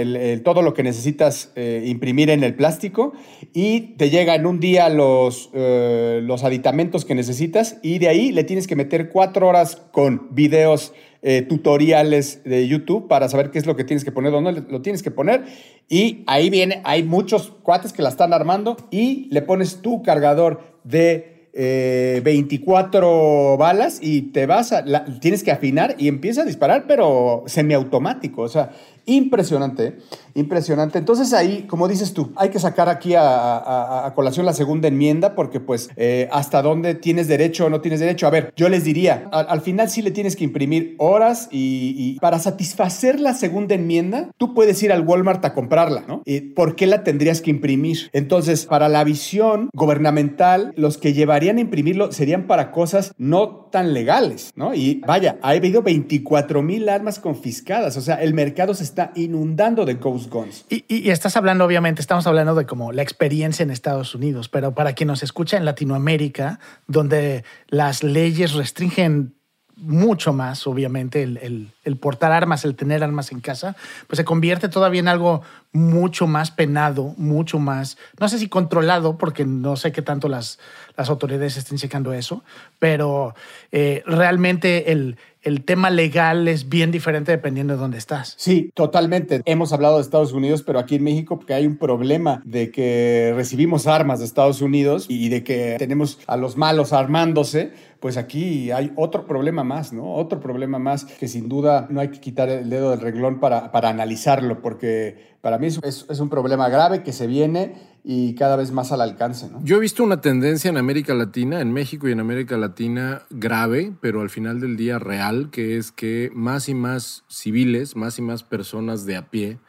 todo 0.44 0.62
lo 0.62 0.74
que 0.74 0.84
necesitas 0.84 1.52
eh, 1.56 1.84
imprimir 1.86 2.30
en 2.30 2.44
el 2.44 2.56
plástico 2.56 3.14
y 3.54 3.96
te 3.98 4.10
llega 4.10 4.36
en 4.36 4.46
un 4.46 4.60
día 4.60 4.90
los, 4.90 5.50
eh, 5.54 6.20
los 6.24 6.44
aditamentos 6.44 7.06
que 7.06 7.16
necesitas 7.16 7.78
y 7.82 8.00
de 8.00 8.10
ahí 8.10 8.32
le 8.32 8.44
tienes 8.44 8.68
que 8.68 8.76
meter 8.76 9.10
cuatro 9.10 9.48
horas 9.48 9.82
con 9.92 10.28
videos 10.32 10.94
eh, 11.26 11.42
tutoriales 11.42 12.44
de 12.44 12.68
YouTube 12.68 13.08
para 13.08 13.30
saber 13.30 13.50
qué 13.50 13.58
es 13.58 13.66
lo 13.66 13.78
que 13.78 13.86
tienes 13.86 14.04
que 14.04 14.12
poner, 14.12 14.34
dónde 14.34 14.62
lo 14.70 14.82
tienes 14.82 15.02
que 15.02 15.10
poner. 15.10 15.46
Y 15.88 16.26
ahí 16.28 16.50
viene, 16.50 16.82
hay 16.84 17.04
muchos 17.04 17.54
cuates 17.64 17.94
que 17.94 18.02
la 18.02 18.10
están 18.10 18.34
armando 18.34 18.76
y 18.92 19.30
le 19.32 19.42
pones 19.42 19.82
tu 19.82 20.04
cargador 20.04 20.60
de 20.84 21.34
24 21.54 23.54
eh, 23.54 23.58
balas 23.58 24.00
y 24.02 24.34
te 24.34 24.48
vas 24.48 24.74
a, 24.74 24.84
tienes 25.22 25.44
que 25.44 25.52
afinar 25.52 25.96
y 25.98 26.08
empieza 26.08 26.42
a 26.42 26.46
disparar, 26.46 26.86
pero 26.88 27.44
semiautomático. 27.46 28.42
O 28.42 28.50
sea, 28.50 28.72
Impresionante, 29.06 29.98
impresionante. 30.34 30.98
Entonces 30.98 31.34
ahí, 31.34 31.66
como 31.68 31.90
dices 31.90 32.14
tú, 32.14 32.32
hay 32.38 32.50
que 32.50 32.60
sacar 32.60 32.88
aquí 32.88 33.16
a, 33.18 34.12
colación 34.16 34.46
la 34.46 34.54
segunda 34.54 34.88
enmienda 34.88 35.36
porque 35.36 35.60
pues 35.60 35.90
eh, 35.98 36.30
hasta 36.32 36.62
dónde 36.62 36.96
tienes 36.96 37.28
derecho 37.28 37.66
o 37.66 37.70
no 37.70 37.82
tienes 37.82 38.00
derecho. 38.00 38.28
A 38.28 38.30
ver, 38.30 38.54
yo 38.56 38.70
les 38.70 38.86
diría, 38.86 39.30
al, 39.32 39.62
final 39.62 39.90
sí 39.90 40.02
le 40.02 40.12
tienes 40.12 40.36
que 40.36 40.44
imprimir 40.46 40.96
horas 41.00 41.50
y, 41.52 42.18
para 42.20 42.40
satisfacer 42.40 43.20
la 43.20 43.34
segunda 43.34 43.76
enmienda, 43.76 44.30
tú 44.38 44.54
puedes 44.54 44.82
ir 44.84 44.94
al 44.94 45.02
Walmart 45.02 45.44
a 45.44 45.54
comprarla, 45.54 46.06
¿no? 46.08 46.22
¿Y 46.26 46.42
¿Por 46.42 46.76
qué 46.76 46.88
la 46.88 47.04
tendrías 47.04 47.42
que 47.42 47.50
imprimir? 47.50 48.10
Entonces, 48.14 48.66
para 48.66 48.88
la 48.88 49.04
visión 49.04 49.70
gubernamental, 49.74 50.74
los 50.78 50.98
que 50.98 51.14
llevarían 51.14 51.58
a 51.58 51.62
imprimirlo 51.62 52.12
serían 52.12 52.48
para 52.48 52.72
cosas 52.72 53.14
no 53.18 53.68
tan 53.72 53.94
legales, 53.94 54.52
¿no? 54.56 54.74
Y 54.74 55.02
vaya, 55.06 55.38
ha 55.42 55.50
habido 55.50 55.82
24 55.82 56.62
mil 56.62 56.88
armas 56.88 57.20
confiscadas, 57.20 57.98
o 57.98 58.02
sea, 58.02 58.16
el 58.22 58.34
mercado 58.34 58.74
se 58.74 58.84
está 58.84 58.93
inundando 59.16 59.86
de 59.86 59.96
Ghost 59.96 60.30
Guns. 60.30 60.66
Y, 60.70 61.10
estás 61.10 61.38
hablando, 61.38 61.66
obviamente, 61.66 62.02
estamos 62.02 62.28
hablando 62.28 62.56
de 62.56 62.66
como 62.66 62.92
la 62.92 63.02
experiencia 63.02 63.64
en 63.64 63.72
Estados 63.72 64.16
Unidos, 64.16 64.50
pero 64.50 64.74
para 64.74 64.94
quien 64.94 65.08
nos 65.08 65.24
escucha 65.24 65.58
en 65.58 65.66
Latinoamérica, 65.66 66.60
donde 66.88 67.44
las 67.68 68.04
leyes 68.04 68.54
restringen 68.54 69.36
mucho 69.76 70.34
más, 70.34 70.68
obviamente, 70.68 71.24
el, 71.24 71.72
el, 71.84 71.98
portar 71.98 72.32
armas, 72.32 72.64
el 72.64 72.76
tener 72.76 73.04
armas 73.04 73.32
en 73.32 73.40
casa, 73.40 73.76
pues 74.08 74.18
se 74.18 74.26
convierte 74.26 74.70
todavía 74.70 75.00
en 75.00 75.08
algo 75.08 75.42
mucho 75.72 76.28
más 76.28 76.52
penado, 76.52 77.16
mucho 77.18 77.60
más, 77.60 77.98
no 78.20 78.30
sé 78.30 78.38
si 78.38 78.48
controlado, 78.48 79.18
porque 79.18 79.46
no 79.46 79.76
sé 79.76 79.92
qué 79.92 80.02
tanto 80.02 80.30
las, 80.30 80.60
las 80.96 81.10
autoridades 81.10 81.58
estén 81.58 81.78
checando 81.78 82.14
eso, 82.14 82.44
pero 82.80 83.36
eh, 83.72 84.04
realmente 84.06 84.92
el, 84.92 85.18
el 85.44 85.64
tema 85.64 85.90
legal 85.90 86.48
es 86.48 86.70
bien 86.70 86.92
diferente 86.92 87.32
dependiendo 87.32 87.74
de 87.74 87.80
dónde 87.80 87.98
estás. 87.98 88.34
Sí, 88.38 88.72
totalmente. 88.74 89.42
Hemos 89.46 89.74
hablado 89.74 89.98
de 89.98 90.02
Estados 90.02 90.34
Unidos, 90.34 90.64
pero 90.64 90.80
aquí 90.80 90.96
en 90.96 91.04
México 91.04 91.38
porque 91.38 91.54
hay 91.54 91.68
un 91.68 91.78
problema 91.78 92.42
de 92.46 92.72
que 92.72 93.34
recibimos 93.36 93.88
armas 93.88 94.20
de 94.20 94.26
Estados 94.26 94.62
Unidos 94.62 95.06
y 95.10 95.30
de 95.30 95.44
que 95.44 95.76
tenemos 95.78 96.20
a 96.28 96.38
los 96.38 96.58
malos 96.58 96.94
armándose 96.94 97.72
pues 98.04 98.18
aquí 98.18 98.70
hay 98.72 98.92
otro 98.98 99.26
problema 99.26 99.64
más, 99.64 99.94
¿no? 99.94 100.16
Otro 100.16 100.42
problema 100.42 100.78
más 100.78 101.06
que 101.06 101.30
sin 101.30 101.48
duda 101.48 101.88
no 101.90 102.02
hay 102.02 102.10
que 102.10 102.20
quitar 102.20 102.50
el 102.50 102.70
dedo 102.70 102.92
del 102.92 103.00
reglón 103.00 103.40
para, 103.40 103.72
para 103.72 103.88
analizarlo, 103.88 104.62
porque 104.62 105.38
para 105.40 105.58
mí 105.58 105.68
es, 105.68 105.80
es, 105.82 106.20
un 106.20 106.28
problema 106.28 106.68
grave 106.68 107.02
que 107.02 107.14
se 107.14 107.28
viene 107.28 107.76
y 108.04 108.36
cada 108.36 108.58
vez 108.58 108.74
más 108.74 108.92
al 108.92 109.00
alcance, 109.00 109.50
¿no? 109.50 109.64
Yo 109.64 109.78
he 109.78 109.80
visto 109.80 110.04
una 110.04 110.20
tendencia 110.20 110.70
en 110.70 110.76
América 110.76 111.14
Latina, 111.14 111.62
en 111.62 111.72
México 111.72 112.10
y 112.10 112.12
en 112.12 112.20
América 112.20 112.58
Latina 112.58 113.22
grave, 113.30 113.94
pero 114.02 114.20
al 114.20 114.30
final 114.30 114.60
del 114.60 114.76
día 114.76 115.00
real, 115.00 115.50
que 115.50 115.78
es 115.78 115.94
que 115.94 116.30
más 116.34 116.68
y 116.68 116.74
más 116.74 117.24
civiles, 117.30 117.96
más 117.96 118.20
y 118.20 118.22
más 118.22 118.44
personas 118.44 119.06
de 119.06 119.16
a 119.16 119.30
pie, 119.30 119.60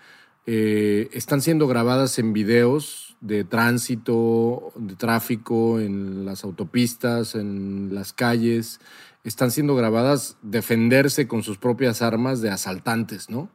eh, 0.46 1.08
están 1.12 1.40
siendo 1.40 1.66
grabadas 1.66 2.18
en 2.18 2.32
videos 2.32 3.16
de 3.20 3.44
tránsito, 3.44 4.72
de 4.76 4.96
tráfico 4.96 5.80
en 5.80 6.26
las 6.26 6.44
autopistas, 6.44 7.34
en 7.34 7.94
las 7.94 8.12
calles, 8.12 8.80
están 9.24 9.50
siendo 9.50 9.74
grabadas 9.74 10.36
defenderse 10.42 11.26
con 11.26 11.42
sus 11.42 11.56
propias 11.56 12.02
armas 12.02 12.42
de 12.42 12.50
asaltantes, 12.50 13.30
¿no? 13.30 13.48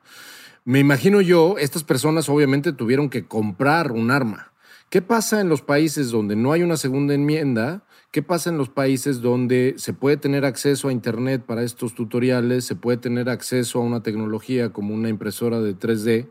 Me 0.65 0.79
imagino 0.79 1.21
yo, 1.21 1.57
estas 1.57 1.83
personas 1.83 2.27
obviamente 2.29 2.73
tuvieron 2.73 3.09
que 3.09 3.25
comprar 3.25 3.91
un 3.91 4.11
arma. 4.11 4.51
¿Qué 4.89 5.03
pasa 5.03 5.39
en 5.39 5.49
los 5.49 5.61
países 5.61 6.09
donde 6.09 6.35
no 6.35 6.51
hay 6.51 6.63
una 6.63 6.75
segunda 6.75 7.13
enmienda? 7.13 7.83
¿Qué 8.11 8.23
pasa 8.23 8.49
en 8.49 8.57
los 8.57 8.69
países 8.69 9.21
donde 9.21 9.75
se 9.77 9.93
puede 9.93 10.17
tener 10.17 10.45
acceso 10.45 10.87
a 10.87 10.91
Internet 10.91 11.43
para 11.45 11.61
estos 11.61 11.93
tutoriales, 11.93 12.65
se 12.65 12.75
puede 12.75 12.97
tener 12.97 13.29
acceso 13.29 13.79
a 13.79 13.83
una 13.83 14.01
tecnología 14.01 14.73
como 14.73 14.95
una 14.95 15.09
impresora 15.09 15.61
de 15.61 15.75
3D? 15.75 16.27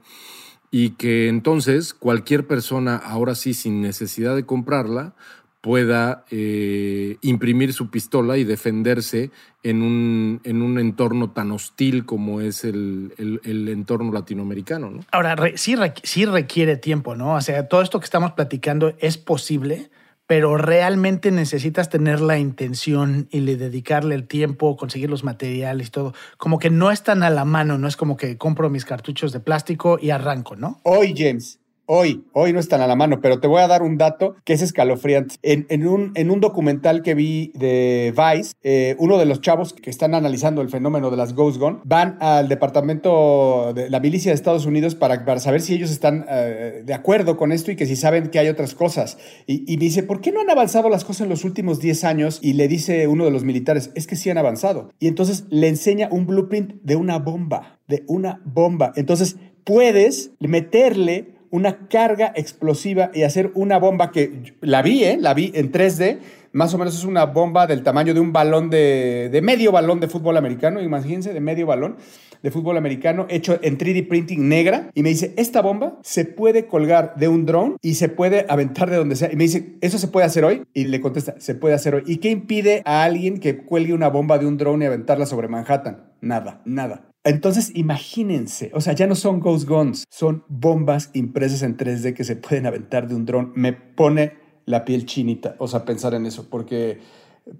Y 0.70 0.90
que 0.90 1.28
entonces 1.28 1.94
cualquier 1.94 2.46
persona, 2.46 2.96
ahora 2.96 3.34
sí 3.34 3.54
sin 3.54 3.80
necesidad 3.80 4.36
de 4.36 4.44
comprarla, 4.44 5.14
pueda 5.60 6.24
eh, 6.30 7.16
imprimir 7.20 7.72
su 7.72 7.90
pistola 7.90 8.36
y 8.36 8.44
defenderse 8.44 9.30
en 9.62 9.82
un, 9.82 10.40
en 10.44 10.62
un 10.62 10.78
entorno 10.78 11.30
tan 11.30 11.50
hostil 11.50 12.06
como 12.06 12.40
es 12.40 12.64
el, 12.64 13.12
el, 13.18 13.68
entorno 13.68 14.12
latinoamericano. 14.12 14.90
¿no? 14.90 15.00
Ahora, 15.10 15.36
sí, 15.56 15.74
sí 16.04 16.24
requiere 16.26 16.76
tiempo, 16.76 17.16
¿no? 17.16 17.34
O 17.34 17.40
sea, 17.40 17.66
todo 17.66 17.82
esto 17.82 17.98
que 17.98 18.04
estamos 18.04 18.32
platicando 18.32 18.94
es 19.00 19.18
posible, 19.18 19.90
pero 20.28 20.58
realmente 20.58 21.30
necesitas 21.30 21.88
tener 21.88 22.20
la 22.20 22.38
intención 22.38 23.28
y 23.30 23.40
le 23.40 23.56
dedicarle 23.56 24.14
el 24.14 24.28
tiempo, 24.28 24.76
conseguir 24.76 25.08
los 25.08 25.24
materiales 25.24 25.88
y 25.88 25.90
todo. 25.90 26.14
Como 26.36 26.58
que 26.58 26.68
no 26.68 26.90
están 26.90 27.22
a 27.22 27.30
la 27.30 27.46
mano, 27.46 27.78
no 27.78 27.88
es 27.88 27.96
como 27.96 28.18
que 28.18 28.36
compro 28.36 28.68
mis 28.68 28.84
cartuchos 28.84 29.32
de 29.32 29.40
plástico 29.40 29.98
y 30.00 30.10
arranco, 30.10 30.54
¿no? 30.54 30.80
Hoy, 30.82 31.14
James, 31.16 31.60
Hoy, 31.90 32.26
hoy 32.34 32.52
no 32.52 32.60
están 32.60 32.82
a 32.82 32.86
la 32.86 32.96
mano, 32.96 33.22
pero 33.22 33.40
te 33.40 33.48
voy 33.48 33.62
a 33.62 33.66
dar 33.66 33.82
un 33.82 33.96
dato 33.96 34.36
que 34.44 34.52
es 34.52 34.60
escalofriante. 34.60 35.36
En, 35.40 35.86
un, 35.86 36.12
en 36.16 36.30
un, 36.30 36.38
documental 36.38 37.00
que 37.00 37.14
vi 37.14 37.50
de 37.54 38.12
Vice, 38.14 38.52
eh, 38.62 38.94
uno 38.98 39.16
de 39.16 39.24
los 39.24 39.40
chavos 39.40 39.72
que 39.72 39.88
están 39.88 40.14
analizando 40.14 40.60
el 40.60 40.68
fenómeno 40.68 41.10
de 41.10 41.16
las 41.16 41.32
Ghost 41.32 41.58
Gun 41.58 41.80
van 41.86 42.18
al 42.20 42.50
departamento 42.50 43.72
de 43.74 43.88
la 43.88 44.00
milicia 44.00 44.30
de 44.30 44.34
Estados 44.34 44.66
Unidos 44.66 44.96
para, 44.96 45.24
para 45.24 45.40
saber 45.40 45.62
si 45.62 45.72
ellos 45.72 45.90
están 45.90 46.26
eh, 46.28 46.82
de 46.84 46.92
acuerdo 46.92 47.38
con 47.38 47.52
esto 47.52 47.70
y 47.70 47.76
que 47.76 47.86
si 47.86 47.96
saben 47.96 48.28
que 48.28 48.38
hay 48.38 48.48
otras 48.48 48.74
cosas. 48.74 49.16
Y, 49.46 49.64
y, 49.72 49.78
me 49.78 49.84
dice, 49.84 50.02
¿por 50.02 50.20
qué 50.20 50.30
no 50.30 50.42
han 50.42 50.50
avanzado 50.50 50.90
las 50.90 51.04
cosas 51.04 51.22
en 51.22 51.30
los 51.30 51.42
últimos 51.46 51.80
10 51.80 52.04
años? 52.04 52.38
Y 52.42 52.52
le 52.52 52.68
dice 52.68 53.08
uno 53.08 53.24
de 53.24 53.30
los 53.30 53.44
militares, 53.44 53.92
es 53.94 54.06
que 54.06 54.16
sí 54.16 54.28
han 54.28 54.36
avanzado. 54.36 54.90
Y 54.98 55.08
entonces 55.08 55.46
le 55.48 55.68
enseña 55.68 56.10
un 56.12 56.26
blueprint 56.26 56.82
de 56.82 56.96
una 56.96 57.18
bomba, 57.18 57.78
de 57.88 58.04
una 58.08 58.42
bomba. 58.44 58.92
Entonces 58.94 59.36
puedes 59.64 60.32
meterle 60.38 61.37
una 61.50 61.88
carga 61.88 62.32
explosiva 62.34 63.10
y 63.14 63.22
hacer 63.22 63.50
una 63.54 63.78
bomba 63.78 64.10
que 64.10 64.54
la 64.60 64.82
vi, 64.82 65.04
¿eh? 65.04 65.16
la 65.18 65.34
vi 65.34 65.52
en 65.54 65.72
3D. 65.72 66.18
Más 66.52 66.72
o 66.72 66.78
menos 66.78 66.96
es 66.96 67.04
una 67.04 67.26
bomba 67.26 67.66
del 67.66 67.82
tamaño 67.82 68.14
de 68.14 68.20
un 68.20 68.32
balón 68.32 68.70
de, 68.70 69.28
de 69.30 69.42
medio 69.42 69.70
balón 69.70 70.00
de 70.00 70.08
fútbol 70.08 70.36
americano, 70.36 70.80
imagínense, 70.80 71.32
de 71.32 71.40
medio 71.40 71.66
balón 71.66 71.96
de 72.42 72.50
fútbol 72.50 72.76
americano 72.76 73.26
hecho 73.28 73.58
en 73.62 73.78
3D 73.78 74.08
printing 74.08 74.48
negra. 74.48 74.90
Y 74.94 75.02
me 75.02 75.10
dice, 75.10 75.34
esta 75.36 75.60
bomba 75.60 75.98
se 76.02 76.24
puede 76.24 76.66
colgar 76.66 77.14
de 77.16 77.28
un 77.28 77.46
drone 77.46 77.76
y 77.82 77.94
se 77.94 78.08
puede 78.08 78.46
aventar 78.48 78.90
de 78.90 78.96
donde 78.96 79.16
sea. 79.16 79.32
Y 79.32 79.36
me 79.36 79.44
dice, 79.44 79.76
¿eso 79.80 79.98
se 79.98 80.08
puede 80.08 80.26
hacer 80.26 80.44
hoy? 80.44 80.62
Y 80.74 80.84
le 80.84 81.00
contesta, 81.00 81.34
se 81.38 81.54
puede 81.54 81.74
hacer 81.74 81.94
hoy. 81.94 82.02
¿Y 82.06 82.18
qué 82.18 82.30
impide 82.30 82.82
a 82.84 83.04
alguien 83.04 83.40
que 83.40 83.58
cuelgue 83.58 83.92
una 83.92 84.08
bomba 84.08 84.38
de 84.38 84.46
un 84.46 84.56
drone 84.56 84.84
y 84.84 84.88
aventarla 84.88 85.26
sobre 85.26 85.48
Manhattan? 85.48 86.04
Nada, 86.20 86.60
nada. 86.64 87.07
Entonces, 87.28 87.72
imagínense, 87.74 88.70
o 88.72 88.80
sea, 88.80 88.94
ya 88.94 89.06
no 89.06 89.14
son 89.14 89.40
Ghost 89.40 89.68
Guns, 89.68 90.04
son 90.08 90.44
bombas 90.48 91.10
impresas 91.12 91.60
en 91.60 91.76
3D 91.76 92.14
que 92.14 92.24
se 92.24 92.36
pueden 92.36 92.64
aventar 92.64 93.06
de 93.06 93.14
un 93.14 93.26
dron. 93.26 93.52
Me 93.54 93.74
pone 93.74 94.38
la 94.64 94.86
piel 94.86 95.04
chinita, 95.04 95.54
o 95.58 95.68
sea, 95.68 95.84
pensar 95.84 96.14
en 96.14 96.24
eso, 96.24 96.48
porque, 96.48 97.00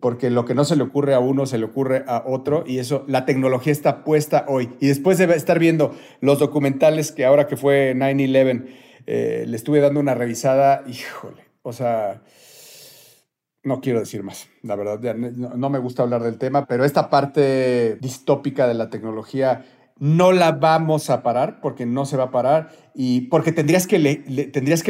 porque 0.01 0.31
lo 0.31 0.47
que 0.47 0.55
no 0.55 0.65
se 0.65 0.75
le 0.75 0.85
ocurre 0.85 1.13
a 1.13 1.19
uno 1.19 1.45
se 1.45 1.59
le 1.59 1.67
ocurre 1.67 2.05
a 2.07 2.25
otro 2.27 2.65
y 2.67 2.79
eso, 2.79 3.05
la 3.09 3.27
tecnología 3.27 3.71
está 3.71 4.05
puesta 4.05 4.47
hoy. 4.49 4.71
Y 4.81 4.87
después 4.87 5.19
de 5.19 5.27
estar 5.35 5.59
viendo 5.59 5.95
los 6.23 6.39
documentales 6.39 7.13
que 7.13 7.27
ahora 7.27 7.47
que 7.47 7.59
fue 7.59 7.93
9-11, 7.95 8.65
eh, 9.07 9.45
le 9.47 9.55
estuve 9.55 9.81
dando 9.81 10.01
una 10.01 10.15
revisada, 10.15 10.83
híjole, 10.89 11.43
o 11.61 11.75
sea, 11.75 12.23
no 13.69 13.81
quiero 13.81 14.01
decir 14.01 14.25
más, 14.25 14.49
la 14.63 14.75
verdad, 14.75 15.15
no, 15.15 15.71
me 15.71 15.79
gusta 15.79 16.03
hablar 16.03 16.23
del 16.23 16.39
tema, 16.39 16.67
pero 16.67 16.85
esta 16.85 17.09
parte 17.11 17.97
distópica 18.01 18.67
de 18.67 18.75
la 18.75 18.91
tecnología 18.91 19.65
no 20.01 20.33
la 20.33 20.53
vamos 20.53 21.11
a 21.11 21.23
parar 21.23 21.61
porque 21.61 21.85
no 21.85 22.07
se 22.07 22.17
va 22.17 22.25
a 22.25 22.31
parar 22.31 22.71
y 22.95 23.23
porque 23.23 23.53
tendrías 23.53 23.87
que, 23.87 23.99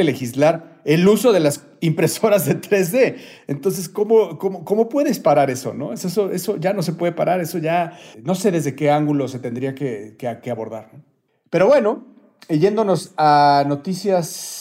legislar 0.03 0.81
el 0.85 1.07
uso 1.07 1.31
de 1.31 1.39
las 1.39 1.65
impresoras 1.81 2.45
de 2.45 2.61
3D. 2.61 3.17
Entonces, 3.47 3.89
¿cómo, 3.89 4.37
cómo, 4.37 4.63
cómo 4.63 4.89
puedes 4.89 5.19
parar 5.19 5.49
eso, 5.49 5.73
no? 5.73 5.93
Eso, 5.93 6.31
eso 6.31 6.57
ya 6.57 6.73
no 6.73 6.83
se 6.83 6.93
puede 6.93 7.11
parar, 7.11 7.39
eso 7.41 7.57
ya 7.57 7.97
no 8.23 8.35
sé 8.35 8.51
desde 8.51 8.75
qué 8.75 8.91
ángulo 8.91 9.27
se 9.27 9.39
tendría 9.39 9.73
que, 9.75 10.15
abordar. 10.51 10.91
Pero 11.49 11.67
bueno, 11.67 12.05
yéndonos 12.47 13.13
a 13.17 13.63
noticias 13.67 14.58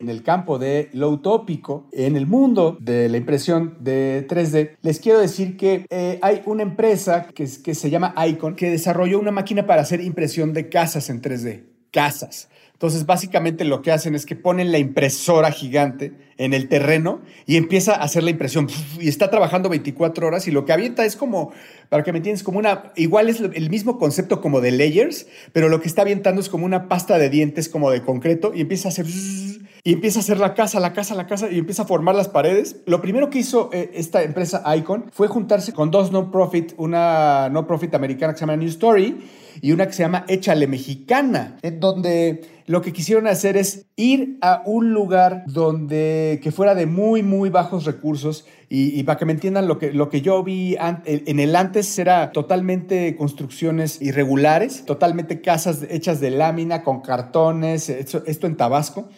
en 0.00 0.08
el 0.08 0.22
campo 0.22 0.58
de 0.58 0.88
lo 0.92 1.10
utópico, 1.10 1.86
en 1.92 2.16
el 2.16 2.26
mundo 2.26 2.76
de 2.80 3.08
la 3.08 3.18
impresión 3.18 3.76
de 3.80 4.26
3D, 4.26 4.76
les 4.82 4.98
quiero 4.98 5.20
decir 5.20 5.56
que 5.56 5.86
eh, 5.90 6.18
hay 6.22 6.42
una 6.46 6.62
empresa 6.62 7.28
que, 7.28 7.48
que 7.62 7.74
se 7.74 7.90
llama 7.90 8.14
Icon 8.26 8.56
que 8.56 8.70
desarrolló 8.70 9.20
una 9.20 9.30
máquina 9.30 9.66
para 9.66 9.82
hacer 9.82 10.00
impresión 10.00 10.52
de 10.52 10.68
casas 10.68 11.10
en 11.10 11.20
3D. 11.20 11.64
Casas. 11.90 12.48
Entonces, 12.80 13.04
básicamente 13.04 13.66
lo 13.66 13.82
que 13.82 13.92
hacen 13.92 14.14
es 14.14 14.24
que 14.24 14.36
ponen 14.36 14.72
la 14.72 14.78
impresora 14.78 15.50
gigante 15.50 16.14
en 16.38 16.54
el 16.54 16.66
terreno 16.66 17.20
y 17.44 17.56
empieza 17.56 17.92
a 17.92 18.04
hacer 18.04 18.22
la 18.22 18.30
impresión 18.30 18.68
y 18.98 19.06
está 19.06 19.28
trabajando 19.28 19.68
24 19.68 20.26
horas 20.26 20.48
y 20.48 20.50
lo 20.50 20.64
que 20.64 20.72
avienta 20.72 21.04
es 21.04 21.14
como, 21.14 21.52
para 21.90 22.04
que 22.04 22.12
me 22.12 22.20
entiendas, 22.20 22.42
como 22.42 22.58
una, 22.58 22.94
igual 22.96 23.28
es 23.28 23.40
el 23.40 23.68
mismo 23.68 23.98
concepto 23.98 24.40
como 24.40 24.62
de 24.62 24.70
layers, 24.70 25.26
pero 25.52 25.68
lo 25.68 25.82
que 25.82 25.88
está 25.88 26.00
avientando 26.00 26.40
es 26.40 26.48
como 26.48 26.64
una 26.64 26.88
pasta 26.88 27.18
de 27.18 27.28
dientes 27.28 27.68
como 27.68 27.90
de 27.90 28.00
concreto 28.00 28.52
y 28.54 28.62
empieza 28.62 28.88
a 28.88 28.92
hacer 28.92 29.04
y 29.82 29.92
empieza 29.92 30.20
a 30.20 30.22
hacer 30.22 30.38
la 30.38 30.54
casa, 30.54 30.80
la 30.80 30.94
casa, 30.94 31.14
la 31.14 31.26
casa 31.26 31.50
y 31.50 31.58
empieza 31.58 31.82
a 31.82 31.86
formar 31.86 32.14
las 32.14 32.28
paredes. 32.28 32.76
Lo 32.86 33.02
primero 33.02 33.28
que 33.28 33.40
hizo 33.40 33.68
eh, 33.74 33.90
esta 33.92 34.22
empresa 34.22 34.62
Icon 34.74 35.04
fue 35.12 35.28
juntarse 35.28 35.74
con 35.74 35.90
dos 35.90 36.12
non-profit, 36.12 36.72
una 36.78 37.50
no-profit 37.50 37.94
americana 37.94 38.32
que 38.32 38.38
se 38.38 38.46
llama 38.46 38.56
New 38.56 38.68
Story 38.68 39.18
y 39.60 39.72
una 39.72 39.86
que 39.86 39.92
se 39.92 40.02
llama 40.02 40.24
Échale 40.28 40.66
Mexicana, 40.66 41.58
en 41.62 41.80
donde 41.80 42.42
lo 42.66 42.82
que 42.82 42.92
quisieron 42.92 43.26
hacer 43.26 43.56
es 43.56 43.86
ir 43.96 44.38
a 44.42 44.62
un 44.64 44.92
lugar 44.92 45.42
donde 45.46 46.38
que 46.42 46.52
fuera 46.52 46.74
de 46.74 46.86
muy, 46.86 47.22
muy 47.22 47.50
bajos 47.50 47.84
recursos 47.84 48.46
y, 48.68 49.02
para 49.02 49.18
que 49.18 49.24
me 49.24 49.32
entiendan 49.32 49.66
lo 49.66 49.78
que, 49.78 49.92
lo 49.92 50.08
que 50.08 50.20
yo 50.20 50.44
vi 50.44 50.76
en 50.78 51.40
el 51.40 51.56
antes 51.56 51.98
era 51.98 52.30
totalmente 52.30 53.16
construcciones 53.16 54.00
irregulares, 54.00 54.84
totalmente 54.84 55.40
casas 55.40 55.84
hechas 55.90 56.20
de 56.20 56.30
lámina 56.30 56.84
con 56.84 57.00
cartones, 57.00 57.90
esto 57.90 58.46
en 58.46 58.56
Tabasco. 58.56 59.08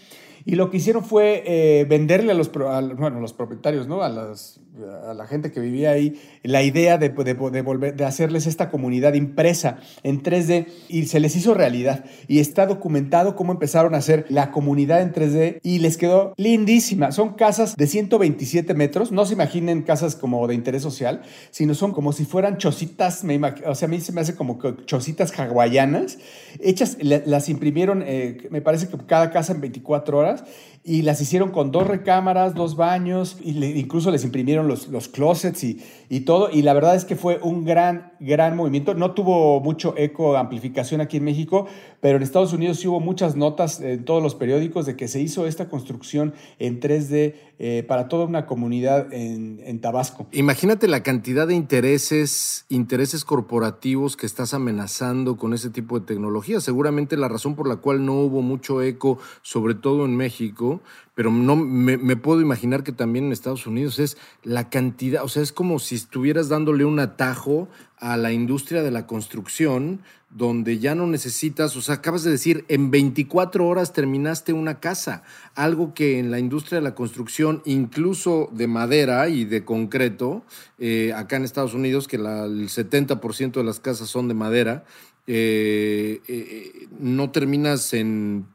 Y 0.45 0.57
lo 0.57 0.71
que 0.71 0.79
hicieron 0.79 1.05
fue 1.05 1.43
eh, 1.47 1.85
venderle 1.85 2.33
a 2.33 2.35
los, 2.35 2.51
bueno, 2.51 3.21
los 3.21 3.33
propietarios, 3.33 3.87
¿no? 3.87 4.03
A, 4.03 4.09
las, 4.09 4.61
a 5.05 5.12
la 5.12 5.26
gente 5.26 5.52
que 5.52 5.61
vivía 5.61 5.91
ahí, 5.91 6.19
la 6.43 6.62
idea 6.62 6.97
de, 6.97 7.11
de, 7.11 7.35
de, 7.35 7.62
volver, 7.62 7.95
de 7.95 8.05
hacerles 8.05 8.47
esta 8.47 8.71
comunidad 8.71 9.12
impresa 9.14 9.79
en 10.02 10.23
3D 10.23 10.67
y 10.88 11.05
se 11.07 11.21
les 11.21 11.37
hizo 11.37 11.52
realidad. 11.52 12.05
Y 12.26 12.38
está 12.38 12.67
documentado 12.67 13.37
cómo 13.37 13.52
empezaron 13.52 13.95
a 13.95 13.99
hacer 13.99 14.25
la 14.31 14.50
comunidad 14.50 15.02
en 15.02 15.12
3D 15.12 15.61
y 15.62 15.81
les 15.81 15.99
quedó 15.99 16.33
lindísima. 16.37 17.12
Son 17.12 17.35
casas 17.35 17.76
de 17.76 17.87
127 17.87 18.73
metros, 18.75 19.12
no 19.12 19.26
se 19.26 19.35
imaginen 19.35 19.83
casas 19.83 20.17
como 20.17 20.47
de 20.47 20.55
interés 20.55 20.83
social, 20.83 21.23
sino 21.50 21.75
son 21.75 21.93
como 21.93 22.12
si 22.12 22.25
fueran 22.25 22.57
chocitas, 22.57 23.25
me 23.25 23.38
o 23.67 23.75
sea, 23.75 23.87
a 23.87 23.91
mí 23.91 24.00
se 24.00 24.12
me 24.12 24.23
hace 24.23 24.35
como 24.35 24.59
chocitas 24.87 25.38
hawaianas, 25.38 26.19
hechas, 26.61 26.97
las 27.02 27.49
imprimieron, 27.49 28.02
eh, 28.07 28.49
me 28.50 28.62
parece 28.62 28.88
que 28.88 28.97
cada 29.07 29.31
casa 29.31 29.52
en 29.52 29.61
24 29.61 30.17
horas 30.17 30.45
y 30.85 31.02
las 31.02 31.21
hicieron 31.21 31.50
con 31.50 31.71
dos 31.71 31.87
recámaras, 31.87 32.55
dos 32.55 32.76
baños, 32.76 33.37
y 33.41 33.64
incluso 33.79 34.11
les 34.11 34.25
imprimieron 34.25 34.62
los, 34.69 34.88
los 34.88 35.09
closets 35.09 35.64
y, 35.64 35.81
y, 36.09 36.21
todo. 36.21 36.50
Y 36.50 36.62
la 36.62 36.73
verdad 36.73 36.95
es 36.95 37.04
que 37.04 37.16
fue 37.16 37.38
un 37.42 37.64
gran, 37.64 38.12
gran 38.21 38.57
movimiento. 38.57 38.95
No 38.95 39.12
tuvo 39.12 39.61
mucho 39.61 39.95
eco, 39.97 40.37
amplificación 40.37 41.00
aquí 41.00 41.19
en 41.19 41.25
México, 41.25 41.66
pero 42.02 42.16
en 42.16 42.25
Estados 42.25 42.52
Unidos 42.52 42.80
sí 42.80 42.88
hubo 42.88 42.99
muchas 42.99 43.37
notas 43.37 43.80
en 43.80 44.04
todos 44.04 44.21
los 44.21 44.35
periódicos 44.35 44.87
de 44.87 44.97
que 44.97 45.06
se 45.06 45.21
hizo 45.21 45.47
esta 45.47 45.68
construcción 45.68 46.35
en 46.59 46.80
3D 46.80 47.35
eh, 47.61 47.85
para 47.87 48.09
toda 48.09 48.26
una 48.26 48.44
comunidad 48.44 49.12
en, 49.12 49.61
en, 49.64 49.80
Tabasco. 49.80 50.26
Imagínate 50.32 50.88
la 50.88 51.04
cantidad 51.04 51.47
de 51.47 51.54
intereses, 51.54 52.66
intereses 52.68 53.25
corporativos 53.25 54.16
que 54.16 54.26
estás 54.26 54.52
amenazando 54.52 55.37
con 55.37 55.54
ese 55.54 55.71
tipo 55.71 56.00
de 56.00 56.04
tecnología. 56.04 56.61
Seguramente 56.61 57.16
la 57.16 57.28
razón 57.28 57.54
por 57.54 57.68
la 57.68 57.76
cual 57.76 58.04
no 58.04 58.14
hubo 58.14 58.42
mucho 58.42 58.82
eco, 58.82 59.18
sobre 59.42 59.76
todo 59.76 60.04
en 60.04 60.16
México, 60.16 60.82
pero 61.14 61.30
no 61.30 61.56
me, 61.56 62.16
puedo 62.16 62.40
imaginar 62.40 62.82
que 62.82 62.92
también 62.92 63.26
en 63.26 63.32
Estados 63.32 63.66
Unidos 63.66 63.99
es 63.99 64.16
la 64.42 64.71
cantidad, 64.71 65.23
o 65.23 65.28
sea, 65.28 65.42
es 65.42 65.52
como 65.52 65.78
si 65.78 65.94
estuvieras 65.94 66.49
dándole 66.49 66.85
un 66.85 66.99
atajo 66.99 67.68
a 68.02 68.16
la 68.16 68.32
industria 68.32 68.82
de 68.82 68.90
la 68.90 69.06
construcción, 69.06 70.00
donde 70.28 70.80
ya 70.80 70.97
no 70.97 71.06
necesitas, 71.06 71.76
o 71.76 71.82
sea, 71.82 71.97
acabas 71.97 72.25
de 72.25 72.32
decir, 72.32 72.64
en 72.66 72.90
24 72.90 73.64
horas 73.64 73.92
terminaste 73.92 74.52
una 74.52 74.80
casa, 74.80 75.23
algo 75.54 75.94
que 75.94 76.18
en 76.18 76.32
la 76.32 76.40
industria 76.40 76.78
de 76.80 76.82
la 76.82 76.97
construcción, 76.97 77.62
incluso 77.64 78.50
de 78.52 78.66
madera 78.66 79.28
y 79.28 79.44
de 79.44 79.64
concreto, 79.64 80.42
eh, 80.80 81.12
acá 81.14 81.37
en 81.37 81.44
Estados 81.44 81.75
Unidos, 81.75 82.09
que 82.09 82.16
el 82.16 82.68
70% 82.68 83.52
de 83.52 83.64
las 83.64 83.78
casas 83.78 84.09
son 84.09 84.26
de 84.26 84.35
madera, 84.35 84.85
eh, 85.28 86.21
eh, 86.26 86.88
no 86.99 87.30
terminas 87.30 87.94
en 87.94 88.47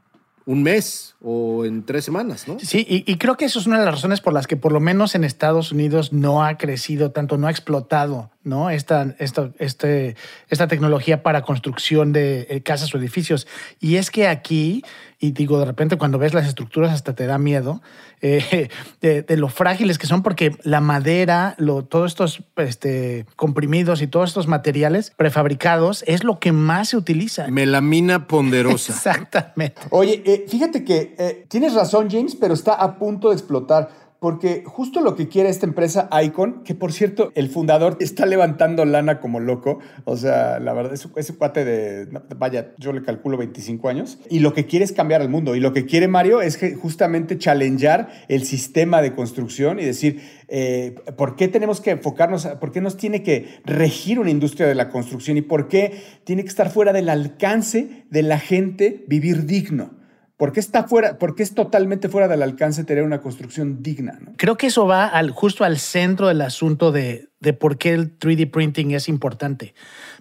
un 0.47 0.63
mes 0.63 1.15
o 1.21 1.65
en 1.65 1.83
tres 1.83 2.05
semanas, 2.05 2.47
¿no? 2.47 2.57
Sí, 2.57 2.85
y, 2.87 3.17
creo 3.17 3.35
que 3.35 3.43
eso 3.43 3.59
es 3.59 3.67
una 3.67 3.79
de 3.79 3.85
las 3.85 3.95
razones 3.95 4.21
por 4.21 4.31
las 4.31 4.47
que 4.47 4.55
por 4.55 4.71
lo 4.71 4.79
menos 4.79 5.13
en 5.13 5.25
Estados 5.25 5.73
Unidos 5.73 6.13
no 6.13 6.41
ha 6.41 6.57
crecido 6.57 7.11
tanto, 7.11 7.37
no 7.37 7.47
ha 7.47 7.51
explotado, 7.51 8.31
¿no? 8.43 8.69
Esta, 8.69 9.13
esta, 9.19 9.51
este, 9.59 10.15
esta 10.47 10.69
tecnología 10.69 11.21
para 11.21 11.41
construcción 11.41 12.13
de 12.13 12.47
eh, 12.49 12.61
casas 12.61 12.95
o 12.95 12.97
edificios. 12.97 13.45
Y 13.81 13.97
es 13.97 14.09
que 14.09 14.29
aquí 14.29 14.85
y 15.19 15.31
digo, 15.31 15.59
de 15.59 15.65
repente 15.65 15.97
cuando 15.97 16.19
ves 16.19 16.33
las 16.33 16.47
estructuras 16.47 16.93
hasta 16.93 17.15
te 17.15 17.25
da 17.25 17.37
miedo 17.39 17.81
eh, 18.21 18.69
de, 19.01 19.37
lo 19.37 19.49
frágiles 19.49 19.97
que 19.97 20.07
son, 20.07 20.21
porque 20.23 20.55
la 20.63 20.81
madera, 20.81 21.55
lo, 21.57 21.83
todos 21.83 22.11
estos 22.11 22.43
este, 22.57 23.25
comprimidos 23.35 24.01
y 24.01 24.07
todos 24.07 24.29
estos 24.29 24.47
materiales 24.47 25.11
prefabricados 25.15 26.03
es 26.07 26.23
lo 26.23 26.39
que 26.39 26.51
más 26.51 26.89
se 26.89 26.97
utiliza. 26.97 27.47
Melamina 27.47 28.27
ponderosa. 28.27 28.93
Exactamente. 28.93 29.81
Oye, 29.89 30.21
eh, 30.25 30.45
fíjate 30.47 30.83
que 30.83 31.15
eh, 31.17 31.45
tienes 31.47 31.73
razón, 31.73 32.09
James, 32.09 32.35
pero 32.35 32.53
está 32.53 32.73
a 32.73 32.97
punto 32.97 33.29
de 33.29 33.35
explotar 33.35 34.06
porque 34.19 34.63
justo 34.65 35.01
lo 35.01 35.15
que 35.15 35.27
quiere 35.27 35.49
esta 35.49 35.65
empresa 35.65 36.09
Icon, 36.23 36.63
que 36.63 36.73
por 36.73 36.91
cierto, 36.91 37.31
el 37.35 37.49
fundador 37.49 37.97
está 37.99 38.25
levantando 38.25 38.83
lana 38.85 39.19
como 39.19 39.39
loco, 39.39 39.79
o 40.05 40.17
sea, 40.17 40.59
la 40.59 40.73
verdad, 40.73 40.93
es 40.93 41.07
ese 41.15 41.35
cuate 41.35 41.63
de, 41.65 42.07
vaya, 42.35 42.73
yo 42.77 42.93
le 42.93 43.03
calculo 43.03 43.37
25 43.37 43.89
años, 43.89 44.17
y 44.29 44.39
lo 44.39 44.53
que 44.53 44.65
quiere 44.65 44.85
es 44.85 44.91
cambiar 44.91 45.21
el 45.21 45.29
mundo, 45.29 45.55
y 45.55 45.59
lo 45.59 45.71
que 45.71 45.85
quiere 45.85 46.07
Mario 46.07 46.41
es 46.41 46.59
justamente 46.81 47.37
challengear 47.37 48.09
el 48.27 48.43
sistema 48.43 49.01
de 49.01 49.13
construcción 49.13 49.79
y 49.79 49.85
decir, 49.85 50.21
eh, 50.47 50.95
¿por 51.15 51.35
qué 51.35 51.47
tenemos 51.47 51.79
que 51.79 51.91
enfocarnos, 51.91 52.45
por 52.59 52.71
qué 52.71 52.81
nos 52.81 52.97
tiene 52.97 53.21
que 53.21 53.59
regir 53.65 54.19
una 54.19 54.31
industria 54.31 54.67
de 54.67 54.75
la 54.75 54.89
construcción 54.89 55.37
y 55.37 55.41
por 55.41 55.67
qué 55.67 56.01
tiene 56.23 56.43
que 56.43 56.49
estar 56.49 56.71
fuera 56.71 56.91
del 56.93 57.09
alcance 57.09 58.05
de 58.09 58.23
la 58.23 58.39
gente 58.39 59.05
vivir 59.07 59.45
digno? 59.45 59.97
¿Por 60.37 60.53
qué 60.53 60.59
está 60.59 60.83
fuera, 60.83 61.17
porque 61.17 61.41
es 61.41 61.55
totalmente 61.55 62.09
fuera 62.09 62.27
del 62.27 62.43
alcance 62.43 62.83
tener 62.83 63.03
una 63.03 63.21
construcción 63.21 63.81
digna? 63.81 64.19
Creo 64.37 64.55
que 64.55 64.67
eso 64.67 64.85
va 64.85 65.07
al, 65.07 65.31
justo 65.31 65.63
al 65.63 65.79
centro 65.79 66.27
del 66.27 66.41
asunto 66.41 66.91
de, 66.91 67.29
de 67.39 67.53
por 67.53 67.79
qué 67.79 67.93
el 67.93 68.19
3D 68.19 68.51
printing 68.51 68.91
es 68.91 69.09
importante. 69.09 69.73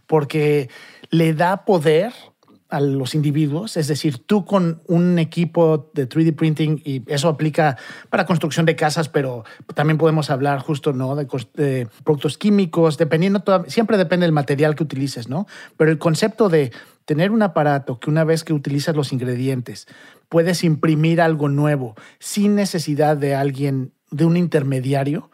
Porque 0.06 0.70
le 1.10 1.34
da 1.34 1.66
poder 1.66 2.14
a 2.68 2.80
los 2.80 3.14
individuos, 3.14 3.76
es 3.76 3.86
decir, 3.86 4.18
tú 4.18 4.44
con 4.44 4.82
un 4.86 5.18
equipo 5.18 5.90
de 5.94 6.08
3D 6.08 6.34
printing, 6.34 6.82
y 6.84 7.02
eso 7.06 7.28
aplica 7.28 7.76
para 8.10 8.26
construcción 8.26 8.66
de 8.66 8.74
casas, 8.74 9.08
pero 9.08 9.44
también 9.74 9.98
podemos 9.98 10.30
hablar 10.30 10.60
justo 10.60 10.92
¿no? 10.92 11.14
de, 11.14 11.28
de 11.54 11.88
productos 12.04 12.38
químicos, 12.38 12.98
dependiendo, 12.98 13.44
siempre 13.68 13.96
depende 13.96 14.24
del 14.24 14.32
material 14.32 14.74
que 14.74 14.82
utilices, 14.82 15.28
¿no? 15.28 15.46
Pero 15.76 15.92
el 15.92 15.98
concepto 15.98 16.48
de 16.48 16.72
tener 17.06 17.30
un 17.30 17.42
aparato 17.42 17.98
que 17.98 18.10
una 18.10 18.24
vez 18.24 18.44
que 18.44 18.52
utilizas 18.52 18.94
los 18.94 19.12
ingredientes 19.12 19.86
puedes 20.28 20.64
imprimir 20.64 21.20
algo 21.20 21.48
nuevo 21.48 21.94
sin 22.18 22.54
necesidad 22.54 23.16
de 23.16 23.34
alguien, 23.34 23.94
de 24.10 24.26
un 24.26 24.36
intermediario, 24.36 25.30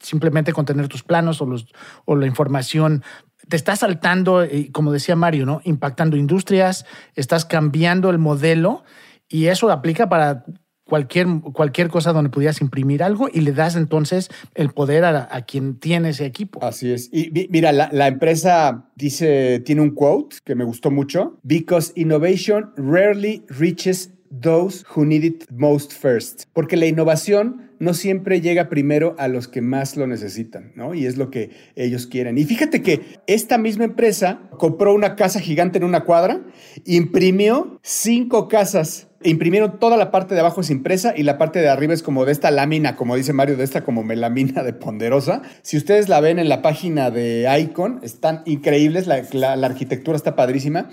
simplemente 0.00 0.52
con 0.52 0.64
tener 0.64 0.88
tus 0.88 1.02
planos 1.02 1.42
o, 1.42 1.46
los, 1.46 1.66
o 2.06 2.16
la 2.16 2.26
información 2.26 3.02
te 3.48 3.56
está 3.56 3.76
saltando, 3.76 4.46
como 4.72 4.92
decía 4.92 5.16
Mario, 5.16 5.46
¿no? 5.46 5.60
Impactando 5.64 6.16
industrias, 6.16 6.86
estás 7.14 7.44
cambiando 7.44 8.10
el 8.10 8.18
modelo 8.18 8.84
y 9.28 9.46
eso 9.46 9.70
aplica 9.70 10.08
para 10.08 10.44
cualquier, 10.88 11.26
cualquier 11.52 11.88
cosa 11.88 12.12
donde 12.12 12.30
pudieras 12.30 12.60
imprimir 12.60 13.02
algo 13.02 13.28
y 13.32 13.42
le 13.42 13.52
das 13.52 13.76
entonces 13.76 14.30
el 14.54 14.70
poder 14.70 15.04
a, 15.04 15.28
quien 15.46 15.78
tiene 15.78 16.10
ese 16.10 16.24
equipo. 16.24 16.64
Así 16.64 16.90
es. 16.90 17.10
Y 17.12 17.48
mira, 17.50 17.72
la, 17.72 17.88
la, 17.92 18.08
empresa 18.08 18.88
dice, 18.96 19.60
tiene 19.60 19.82
un 19.82 19.90
quote 19.90 20.36
que 20.44 20.54
me 20.54 20.64
gustó 20.64 20.90
mucho, 20.90 21.38
because 21.44 21.92
innovation 21.94 22.70
rarely 22.76 23.44
reaches 23.48 24.10
those 24.30 24.84
who 24.94 25.04
need 25.04 25.24
it 25.24 25.44
most 25.50 25.92
first. 25.92 26.44
Porque 26.52 26.76
la 26.76 26.86
innovación 26.86 27.70
no 27.78 27.94
siempre 27.94 28.40
llega 28.40 28.68
primero 28.68 29.14
a 29.18 29.28
los 29.28 29.48
que 29.48 29.60
más 29.60 29.96
lo 29.96 30.06
necesitan, 30.06 30.72
¿no? 30.74 30.94
Y 30.94 31.06
es 31.06 31.16
lo 31.16 31.30
que 31.30 31.50
ellos 31.76 32.06
quieren. 32.06 32.38
Y 32.38 32.44
fíjate 32.44 32.82
que 32.82 33.20
esta 33.26 33.58
misma 33.58 33.84
empresa 33.84 34.40
compró 34.58 34.94
una 34.94 35.16
casa 35.16 35.40
gigante 35.40 35.78
en 35.78 35.84
una 35.84 36.04
cuadra, 36.04 36.42
imprimió 36.84 37.78
cinco 37.82 38.48
casas 38.48 39.07
imprimieron 39.22 39.78
toda 39.78 39.96
la 39.96 40.10
parte 40.10 40.34
de 40.34 40.40
abajo 40.40 40.60
es 40.60 40.70
impresa 40.70 41.12
y 41.16 41.22
la 41.22 41.38
parte 41.38 41.60
de 41.60 41.68
arriba 41.68 41.94
es 41.94 42.02
como 42.02 42.24
de 42.24 42.32
esta 42.32 42.50
lámina, 42.50 42.96
como 42.96 43.16
dice 43.16 43.32
Mario, 43.32 43.56
de 43.56 43.64
esta 43.64 43.82
como 43.82 44.04
melamina 44.04 44.62
de 44.62 44.72
ponderosa. 44.72 45.42
Si 45.62 45.76
ustedes 45.76 46.08
la 46.08 46.20
ven 46.20 46.38
en 46.38 46.48
la 46.48 46.62
página 46.62 47.10
de 47.10 47.46
Icon, 47.60 48.00
están 48.02 48.42
increíbles, 48.46 49.06
la, 49.06 49.22
la 49.32 49.66
arquitectura 49.66 50.16
está 50.16 50.36
padrísima. 50.36 50.88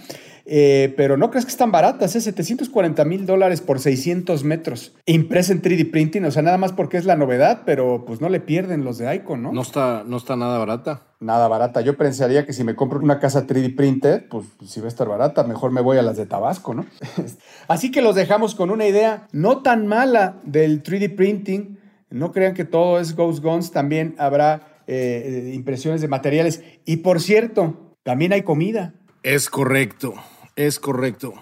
Eh, 0.47 0.93
pero 0.95 1.17
no 1.17 1.31
crees 1.31 1.45
que 1.45 1.51
están 1.51 1.71
baratas, 1.71 2.15
¿eh? 2.15 2.21
740 2.21 3.03
mil 3.05 3.25
dólares 3.25 3.61
por 3.61 3.79
600 3.79 4.43
metros. 4.43 4.93
Impresa 5.05 5.53
en 5.53 5.61
3D 5.61 5.89
printing, 5.89 6.23
o 6.25 6.31
sea, 6.31 6.43
nada 6.43 6.57
más 6.57 6.71
porque 6.71 6.97
es 6.97 7.05
la 7.05 7.15
novedad, 7.15 7.63
pero 7.65 8.05
pues 8.05 8.21
no 8.21 8.29
le 8.29 8.39
pierden 8.39 8.83
los 8.83 8.99
de 8.99 9.13
Icon, 9.15 9.41
¿no? 9.41 9.51
No 9.51 9.61
está, 9.61 10.03
no 10.05 10.17
está 10.17 10.35
nada 10.35 10.59
barata. 10.59 11.01
Nada 11.19 11.47
barata. 11.47 11.81
Yo 11.81 11.97
pensaría 11.97 12.45
que 12.45 12.53
si 12.53 12.63
me 12.63 12.75
compro 12.75 12.99
una 12.99 13.19
casa 13.19 13.47
3D 13.47 13.75
printed, 13.75 14.27
pues, 14.29 14.45
pues 14.57 14.69
si 14.69 14.79
va 14.79 14.85
a 14.85 14.89
estar 14.89 15.07
barata, 15.07 15.43
mejor 15.43 15.71
me 15.71 15.81
voy 15.81 15.97
a 15.97 16.03
las 16.03 16.17
de 16.17 16.27
Tabasco, 16.27 16.75
¿no? 16.75 16.85
Así 17.67 17.89
que 17.91 18.01
los 18.01 18.15
dejamos 18.15 18.53
con 18.53 18.69
una 18.69 18.85
idea 18.85 19.27
no 19.31 19.63
tan 19.63 19.87
mala 19.87 20.37
del 20.43 20.83
3D 20.83 21.15
printing. 21.15 21.79
No 22.11 22.31
crean 22.31 22.53
que 22.53 22.65
todo 22.65 22.99
es 22.99 23.15
Ghost 23.15 23.43
Guns, 23.43 23.71
también 23.71 24.15
habrá 24.19 24.83
eh, 24.85 25.51
impresiones 25.55 26.01
de 26.01 26.07
materiales. 26.07 26.61
Y 26.85 26.97
por 26.97 27.19
cierto, 27.19 27.95
también 28.03 28.31
hay 28.31 28.43
comida. 28.43 28.93
Es 29.23 29.49
correcto, 29.49 30.13
es 30.55 30.79
correcto. 30.79 31.33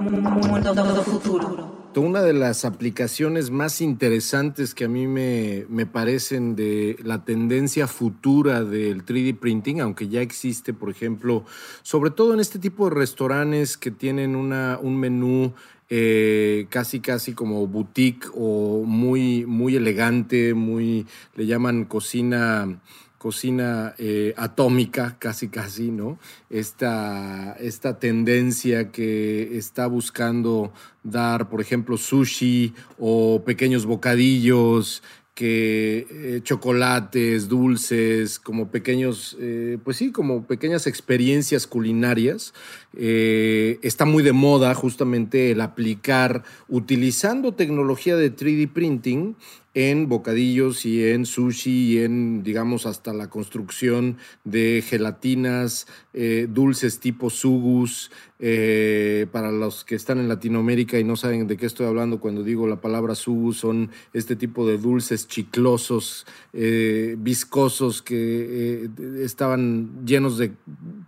Mundo 0.00 1.02
futuro. 1.04 1.76
Una 1.96 2.20
de 2.20 2.34
las 2.34 2.66
aplicaciones 2.66 3.50
más 3.50 3.80
interesantes 3.80 4.74
que 4.74 4.84
a 4.84 4.88
mí 4.88 5.06
me, 5.06 5.64
me, 5.70 5.86
parecen 5.86 6.54
de 6.54 6.98
la 7.02 7.24
tendencia 7.24 7.86
futura 7.86 8.64
del 8.64 9.06
3D 9.06 9.38
printing, 9.38 9.80
aunque 9.80 10.08
ya 10.08 10.20
existe, 10.20 10.74
por 10.74 10.90
ejemplo, 10.90 11.46
sobre 11.82 12.10
todo 12.10 12.34
en 12.34 12.40
este 12.40 12.58
tipo 12.58 12.90
de 12.90 12.96
restaurantes 12.96 13.78
que 13.78 13.90
tienen 13.90 14.36
una, 14.36 14.78
un 14.82 15.00
menú 15.00 15.54
eh, 15.88 16.66
casi 16.68 16.98
casi 16.98 17.32
como 17.32 17.66
boutique 17.66 18.26
o 18.34 18.82
muy, 18.84 19.46
muy 19.46 19.76
elegante, 19.76 20.52
muy, 20.52 21.06
le 21.34 21.46
llaman 21.46 21.84
cocina 21.84 22.78
cocina 23.18 23.94
eh, 23.98 24.34
atómica, 24.36 25.16
casi 25.18 25.48
casi, 25.48 25.90
¿no? 25.90 26.18
Esta, 26.50 27.56
esta 27.60 27.98
tendencia 27.98 28.90
que 28.90 29.56
está 29.56 29.86
buscando 29.86 30.72
dar, 31.02 31.48
por 31.48 31.60
ejemplo, 31.60 31.96
sushi 31.96 32.74
o 32.98 33.42
pequeños 33.44 33.86
bocadillos, 33.86 35.02
que 35.36 36.06
eh, 36.10 36.40
chocolates, 36.42 37.46
dulces, 37.46 38.38
como 38.38 38.70
pequeños, 38.70 39.36
eh, 39.38 39.76
pues 39.84 39.98
sí, 39.98 40.10
como 40.10 40.46
pequeñas 40.46 40.86
experiencias 40.86 41.66
culinarias. 41.66 42.54
Eh, 42.98 43.78
está 43.82 44.06
muy 44.06 44.22
de 44.22 44.32
moda 44.32 44.74
justamente 44.74 45.50
el 45.50 45.60
aplicar, 45.60 46.44
utilizando 46.68 47.52
tecnología 47.52 48.16
de 48.16 48.34
3D 48.34 48.72
printing, 48.72 49.36
en 49.74 50.08
bocadillos 50.08 50.86
y 50.86 51.06
en 51.06 51.26
sushi 51.26 51.70
y 51.70 51.98
en, 51.98 52.42
digamos, 52.42 52.86
hasta 52.86 53.12
la 53.12 53.28
construcción 53.28 54.16
de 54.44 54.82
gelatinas, 54.82 55.86
eh, 56.14 56.46
dulces 56.48 56.98
tipo 56.98 57.28
sugus. 57.28 58.10
Eh, 58.38 59.26
para 59.32 59.50
los 59.50 59.82
que 59.84 59.94
están 59.94 60.18
en 60.18 60.28
Latinoamérica 60.28 60.98
y 60.98 61.04
no 61.04 61.16
saben 61.16 61.46
de 61.46 61.56
qué 61.56 61.64
estoy 61.64 61.86
hablando 61.86 62.20
cuando 62.20 62.42
digo 62.42 62.66
la 62.66 62.82
palabra 62.82 63.14
sugus, 63.14 63.56
son 63.56 63.90
este 64.12 64.36
tipo 64.36 64.66
de 64.66 64.76
dulces 64.76 65.26
chiclosos, 65.26 66.26
viscosos 66.52 68.02
que 68.02 68.90
estaban 69.22 70.04
llenos 70.04 70.36
de 70.36 70.52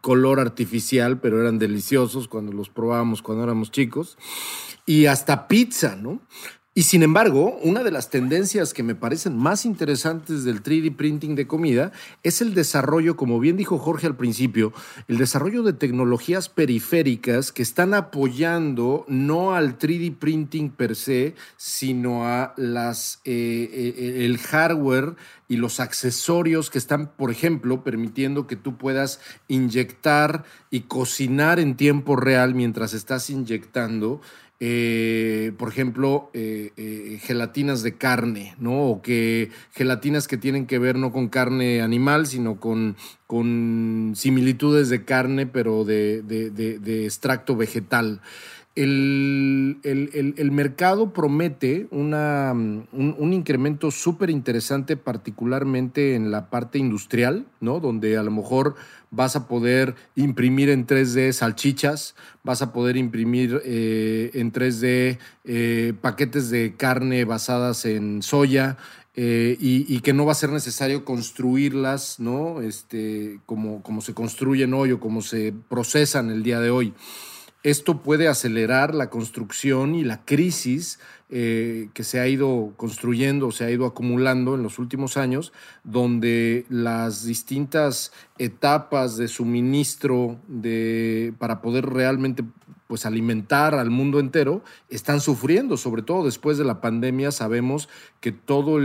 color 0.01 0.40
artificial, 0.40 1.20
pero 1.20 1.38
eran 1.38 1.59
deliciosos 1.59 1.78
cuando 2.29 2.53
los 2.53 2.69
probábamos 2.69 3.23
cuando 3.23 3.45
éramos 3.45 3.71
chicos. 3.71 4.17
Y 4.87 5.07
hasta 5.07 5.49
pizza, 5.49 5.97
¿no? 5.97 6.21
Y 6.79 6.85
sin 6.85 7.03
embargo, 7.03 7.59
una 7.64 7.83
de 7.83 7.91
las 7.91 8.09
tendencias 8.09 8.73
que 8.73 8.85
me 8.85 8.95
parecen 8.95 9.37
más 9.37 9.64
interesantes 9.64 10.45
del 10.45 10.62
3D 10.62 10.95
printing 10.95 11.35
de 11.35 11.49
comida 11.49 11.91
es 12.23 12.41
el 12.41 12.55
desarrollo, 12.55 13.17
como 13.17 13.41
bien 13.41 13.57
dijo 13.57 13.79
Jorge 13.79 14.07
al 14.07 14.14
principio, 14.14 14.73
el 15.09 15.19
desarrollo 15.19 15.64
de 15.64 15.73
tecnologías 15.73 16.49
periféricas 16.49 17.51
que 17.51 17.62
están 17.62 17.95
apoyando 17.95 19.05
no 19.09 19.55
al 19.55 19.77
3D 19.77 20.19
printing 20.19 20.71
per 20.71 20.95
se, 20.95 21.35
sino 21.57 22.29
a 22.29 22.55
las, 22.57 23.23
eh, 23.25 23.69
eh, 23.73 24.25
el 24.25 24.38
hardware 24.38 25.17
y 25.49 25.57
los 25.57 25.81
accesorios 25.81 26.71
que 26.71 26.79
están, 26.79 27.09
por 27.09 27.33
ejemplo, 27.33 27.83
permitiendo 27.83 28.47
que 28.47 28.55
tú 28.55 28.77
puedas 28.77 29.19
inyectar 29.49 30.45
y 30.71 30.83
cocinar 30.83 31.59
en 31.59 31.75
tiempo 31.75 32.14
real 32.14 32.55
mientras 32.55 32.93
estás 32.93 33.31
inyectando 33.31 34.21
eh, 34.61 35.53
por 35.57 35.68
ejemplo, 35.68 36.31
eh, 36.35 36.73
eh, 36.77 37.21
gelatinas 37.23 37.85
de 37.85 37.94
carne, 37.94 38.57
¿no? 38.59 38.87
O 38.87 39.03
que 39.03 39.51
gelatinas 39.73 40.27
que 40.27 40.37
tienen 40.37 40.66
que 40.66 40.81
ver 40.81 40.97
no 40.97 41.12
con 41.12 41.29
carne 41.29 41.81
animal, 41.81 42.27
sino 42.27 42.59
con, 42.59 42.97
con 43.29 44.14
similitudes 44.16 44.88
de 44.88 45.05
carne, 45.05 45.47
pero 45.47 45.85
de, 45.85 46.23
de, 46.23 47.05
extracto 47.05 47.55
vegetal. 47.55 48.21
El, 48.74 49.81
el, 49.83 50.50
mercado 50.52 51.12
promete 51.12 51.88
una, 51.90 52.52
un, 52.52 52.87
un, 52.92 53.33
incremento 53.33 53.90
súper 53.90 54.31
interesante, 54.31 54.96
particularmente 54.96 56.14
en 56.14 56.31
la 56.31 56.48
parte 56.48 56.78
industrial, 56.78 57.46
¿no? 57.61 57.81
Donde 57.81 58.16
a 58.16 58.22
lo 58.22 58.31
mejor 58.31 58.76
vas 59.11 59.37
a 59.37 59.48
poder 59.48 59.94
imprimir 60.16 60.70
en 60.70 60.87
3D 60.87 61.33
salchichas, 61.33 62.14
vas 62.44 62.62
a 62.62 62.72
poder 62.72 62.96
imprimir 62.96 63.61
eh, 63.64 64.31
en 64.35 64.52
3D 64.52 65.18
eh, 65.44 65.94
paquetes 66.00 66.50
de 66.50 66.74
carne 66.76 67.24
basadas 67.24 67.85
en 67.85 68.22
soya. 68.22 68.76
Eh, 69.20 69.57
y, 69.59 69.98
que 70.02 70.12
no 70.12 70.26
va 70.26 70.31
a 70.31 70.37
ser 70.37 70.50
necesario 70.50 71.04
construirlas, 71.04 72.20
¿no? 72.20 72.61
Este, 72.61 73.40
como, 73.46 73.83
como 73.83 74.00
se 74.00 74.14
construyen 74.14 74.72
hoy 74.74 74.92
o 74.92 75.00
como 75.00 75.22
se 75.22 75.52
procesan 75.68 76.31
el 76.31 76.44
día 76.44 76.61
de 76.61 76.70
hoy. 76.70 76.94
Esto 77.64 78.03
puede 78.03 78.29
acelerar 78.29 78.94
la 78.94 79.11
construcción 79.11 79.94
y 79.94 80.05
la 80.05 80.25
crisis 80.25 81.01
eh, 81.31 81.90
que 81.92 82.05
se 82.05 82.21
ha 82.21 82.29
ido 82.29 82.73
construyendo, 82.77 83.51
se 83.51 83.64
ha 83.64 83.71
ido 83.71 83.85
acumulando 83.85 84.55
en 84.55 84.62
los 84.62 84.79
últimos 84.79 85.16
años, 85.16 85.53
donde 85.83 86.64
las 86.71 87.25
distintas 87.25 88.12
etapas 88.38 89.16
de 89.16 89.29
suministro 89.29 90.38
de, 90.47 91.35
para 91.38 91.61
poder 91.61 91.87
realmente 91.87 92.44
pues 92.87 93.05
alimentar 93.05 93.75
al 93.75 93.90
mundo 93.90 94.18
entero, 94.18 94.62
están 94.88 95.21
sufriendo, 95.21 95.77
sobre 95.77 96.01
todo 96.01 96.25
después 96.25 96.57
de 96.57 96.64
la 96.64 96.81
pandemia, 96.81 97.31
sabemos 97.31 97.88
que 98.21 98.33
toda 98.33 98.81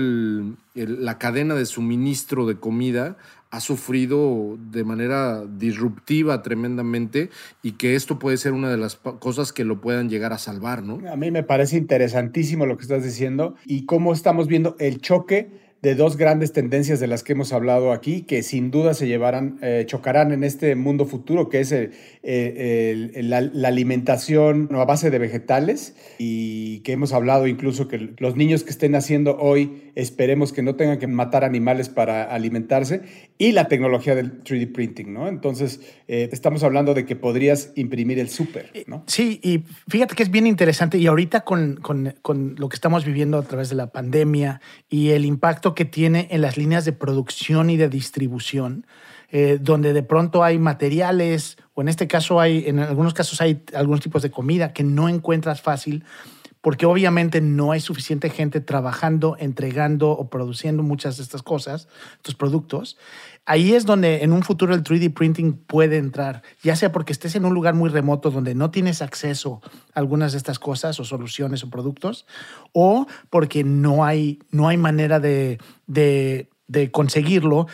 la 0.76 1.18
cadena 1.18 1.56
de 1.56 1.66
suministro 1.66 2.46
de 2.46 2.58
comida 2.58 3.16
ha 3.54 3.60
sufrido 3.60 4.58
de 4.72 4.84
manera 4.84 5.46
disruptiva 5.46 6.42
tremendamente 6.42 7.30
y 7.62 7.74
que 7.74 7.94
esto 7.94 8.18
puede 8.18 8.38
ser 8.38 8.52
una 8.52 8.72
de 8.72 8.78
las 8.78 8.96
cosas 8.96 9.54
que 9.54 9.63
lo 9.63 9.80
puedan 9.80 10.10
llegar 10.10 10.34
a 10.34 10.39
salvar, 10.39 10.82
¿no? 10.82 11.00
A 11.08 11.16
mí 11.16 11.30
me 11.30 11.44
parece 11.44 11.78
interesantísimo 11.78 12.66
lo 12.66 12.78
que 12.78 12.82
estás 12.82 13.04
diciendo 13.04 13.54
y 13.63 13.86
cómo 13.86 14.12
estamos 14.12 14.48
viendo 14.48 14.76
el 14.80 15.02
choque 15.02 15.52
de 15.84 15.96
dos 15.96 16.15
grandes 16.15 16.54
tendencias 16.54 17.02
de 17.02 17.08
las 17.08 17.24
que 17.24 17.34
hemos 17.34 17.52
hablado 17.52 17.91
aquí, 17.91 18.22
que 18.22 18.41
sin 18.41 18.72
duda 18.72 18.93
se 18.93 19.06
llevarán, 19.06 19.60
eh, 19.62 19.84
chocarán 19.86 20.32
en 20.32 20.46
este 20.46 20.76
mundo 20.76 21.06
futuro, 21.06 21.50
que 21.50 21.60
es 21.60 21.74
eh, 21.74 23.12
la, 23.22 23.67
alimentación 23.67 24.69
a 24.72 24.86
base 24.86 25.12
de 25.12 25.19
vegetales 25.19 25.93
y 26.17 26.80
que 26.80 26.93
hemos 26.93 27.12
hablado 27.12 27.48
incluso 27.48 27.89
que 27.89 28.13
los 28.17 28.38
niños 28.38 28.63
que 28.63 28.69
estén 28.69 28.93
naciendo 28.93 29.38
hoy 29.38 29.91
esperemos 29.96 30.54
que 30.54 30.63
no 30.63 30.76
tengan 30.76 31.00
que 31.00 31.08
matar 31.08 31.43
animales 31.43 31.89
para 31.89 32.24
alimentarse 32.24 33.02
y 33.38 33.52
la 33.52 33.67
tecnología 33.67 34.15
del 34.15 34.41
3D 34.41 34.72
printing, 34.72 35.13
¿no? 35.13 35.28
Entonces, 35.28 35.82
eh, 36.08 36.30
estamos 36.32 36.63
hablando 36.63 36.93
de 36.93 37.06
que 37.06 37.17
podrías 37.17 37.74
imprimir 37.76 38.19
el 38.19 38.30
súper, 38.30 38.72
¿no? 38.88 39.04
Sí, 39.08 39.41
y 39.43 39.63
fíjate 39.89 40.15
que 40.15 40.24
es 40.24 40.32
bien 40.32 40.48
interesante 40.48 40.98
y 40.98 41.08
ahorita 41.08 41.41
con, 41.41 41.76
con, 41.76 42.15
con 42.22 42.56
lo 42.58 42.69
que 42.69 42.76
estamos 42.76 43.04
viviendo 43.04 43.38
a 43.38 43.43
través 43.43 43.67
de 43.67 43.76
la 43.76 43.88
pandemia 43.88 44.62
y 44.89 45.10
el 45.10 45.26
impacto 45.26 45.73
que 45.76 45.86
tiene 45.86 46.28
en 46.32 46.42
las 46.42 46.58
líneas 46.58 46.86
de 46.86 46.94
producción 46.94 47.70
y 47.70 47.78
de 47.78 47.90
distribución, 47.90 48.86
eh, 49.32 49.58
donde 49.60 49.94
de 49.94 50.04
pronto 50.04 50.44
hay 50.44 50.60
materiales, 50.60 51.58
o 51.74 51.82
en 51.82 51.88
este 51.88 52.08
caso 52.08 52.40
hay, 52.40 52.66
en 52.68 52.80
algunos 52.80 53.14
casos 53.14 53.42
hay 53.42 53.64
algunos 53.74 54.02
tipos 54.02 54.22
de 54.22 54.32
comida 54.32 54.74
que 54.74 54.84
no 54.84 55.10
encuentras 55.10 55.62
fácil, 55.62 56.04
porque 56.64 56.86
obviamente 56.86 57.42
no 57.42 57.74
hay 57.74 57.82
suficiente 57.82 58.30
gente 58.30 58.62
trabajando, 58.62 59.36
entregando 59.38 60.12
o 60.12 60.30
produciendo 60.30 60.82
muchas 60.82 61.18
de 61.18 61.24
estas 61.24 61.44
cosas, 61.44 61.90
estos 62.16 62.36
productos. 62.36 62.98
Ahí 63.46 63.74
es 63.74 63.86
donde 63.86 64.24
en 64.24 64.32
un 64.32 64.42
futuro 64.42 64.74
el 64.74 64.84
3D 64.84 65.14
printing 65.14 65.54
puede 65.54 65.98
entrar, 65.98 66.44
ya 66.62 66.78
sea 66.78 66.94
porque 66.94 67.12
estés 67.12 67.36
en 67.36 67.44
un 67.44 67.54
lugar 67.54 67.74
muy 67.74 67.90
remoto 67.90 68.32
donde 68.32 68.56
no 68.56 68.72
tienes 68.72 69.02
acceso 69.02 69.62
a 69.94 70.00
algunas 70.00 70.32
de 70.32 70.38
estas 70.38 70.60
cosas 70.60 70.98
o 71.02 71.04
soluciones 71.04 71.62
o 71.64 71.70
productos, 71.70 72.26
o 72.72 73.06
porque 73.30 73.66
no 73.66 74.06
hay, 74.06 74.40
no 74.50 74.70
hay 74.70 74.78
manera 74.78 75.20
de, 75.20 75.60
de, 75.88 76.92
conseguirlo 76.92 77.68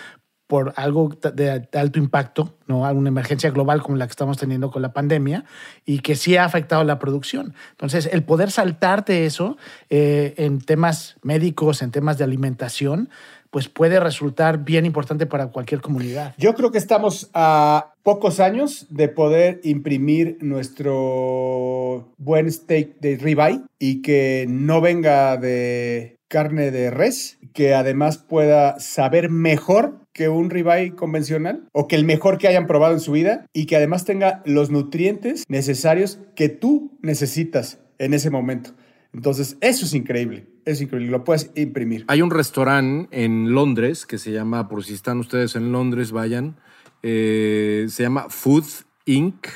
por 0.48 0.74
algo 0.76 1.10
de 1.10 1.70
alto 1.74 2.00
impacto, 2.00 2.58
¿no? 2.66 2.88
alguna 2.88 3.10
emergencia 3.10 3.52
global 3.52 3.84
como 3.84 3.98
la 3.98 4.08
que 4.08 4.12
estamos 4.12 4.40
teniendo 4.40 4.72
con 4.72 4.82
la 4.82 4.94
pandemia 4.94 5.46
y 5.86 6.00
que 6.00 6.16
sí 6.16 6.38
ha 6.38 6.46
afectado 6.46 6.84
la 6.84 6.98
producción. 6.98 7.54
Entonces, 7.70 8.10
el 8.12 8.24
poder 8.24 8.50
saltarte 8.50 9.28
eso 9.28 9.58
eh, 9.92 10.34
en 10.38 10.60
temas 10.60 11.18
médicos, 11.22 11.84
en 11.84 11.92
temas 11.92 12.18
de 12.18 12.24
alimentación, 12.24 13.10
pues 13.50 13.68
puede 13.68 14.00
resultar 14.00 14.64
bien 14.64 14.86
importante 14.86 15.26
para 15.26 15.48
cualquier 15.48 15.82
comunidad. 15.82 16.34
Yo 16.38 16.54
creo 16.56 16.72
que 16.72 16.78
estamos 16.78 17.30
a 17.34 17.94
pocos 18.04 18.40
años 18.40 18.88
de 18.90 19.10
poder 19.10 19.60
imprimir 19.64 20.38
nuestro 20.42 22.14
buen 22.18 22.52
steak 22.52 23.00
de 23.00 23.18
ribeye 23.18 23.62
y 23.80 24.02
que 24.02 24.46
no 24.48 24.82
venga 24.82 25.38
de 25.38 26.20
carne 26.28 26.72
de 26.72 26.92
res, 26.92 27.40
que 27.54 27.74
además 27.74 28.20
pueda 28.20 28.80
saber 28.80 29.30
mejor 29.30 30.00
que 30.14 30.30
un 30.30 30.50
ribeye 30.50 30.96
convencional 30.96 31.68
o 31.72 31.88
que 31.88 31.96
el 31.96 32.06
mejor 32.06 32.38
que 32.38 32.48
hayan 32.48 32.68
probado 32.68 32.94
en 32.94 33.00
su 33.00 33.12
vida 33.12 33.46
y 33.54 33.66
que 33.66 33.76
además 33.76 34.06
tenga 34.06 34.44
los 34.46 34.70
nutrientes 34.70 35.44
necesarios 35.48 36.20
que 36.36 36.50
tú 36.50 36.98
necesitas 37.02 37.80
en 37.98 38.14
ese 38.14 38.30
momento. 38.30 38.72
Entonces, 39.14 39.58
eso 39.62 39.86
es 39.86 39.94
increíble. 39.94 40.48
Es 40.70 40.82
increíble, 40.82 41.10
lo 41.10 41.24
puedes 41.24 41.50
imprimir. 41.56 42.06
Hay 42.08 42.22
un 42.22 42.30
restaurante 42.30 43.24
en 43.24 43.54
Londres 43.54 44.06
que 44.06 44.20
se 44.20 44.32
llama, 44.32 44.70
por 44.70 44.84
si 44.84 44.94
están 44.94 45.18
ustedes 45.18 45.56
en 45.56 45.72
Londres, 45.72 46.12
vayan, 46.12 46.58
eh, 47.02 47.88
se 47.90 48.04
llama 48.04 48.28
Food 48.30 48.66
Inc. 49.06 49.48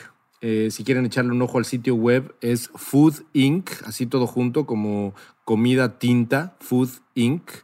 Eh, 0.42 0.70
si 0.72 0.84
quieren 0.84 1.06
echarle 1.06 1.32
un 1.32 1.44
ojo 1.44 1.60
al 1.60 1.66
sitio 1.66 1.94
web, 1.94 2.34
es 2.42 2.72
Food 2.74 3.26
Inc., 3.34 3.70
así 3.86 4.08
todo 4.08 4.26
junto, 4.26 4.66
como 4.66 5.14
comida 5.46 6.00
tinta, 6.00 6.56
foodinc.io, 6.60 7.62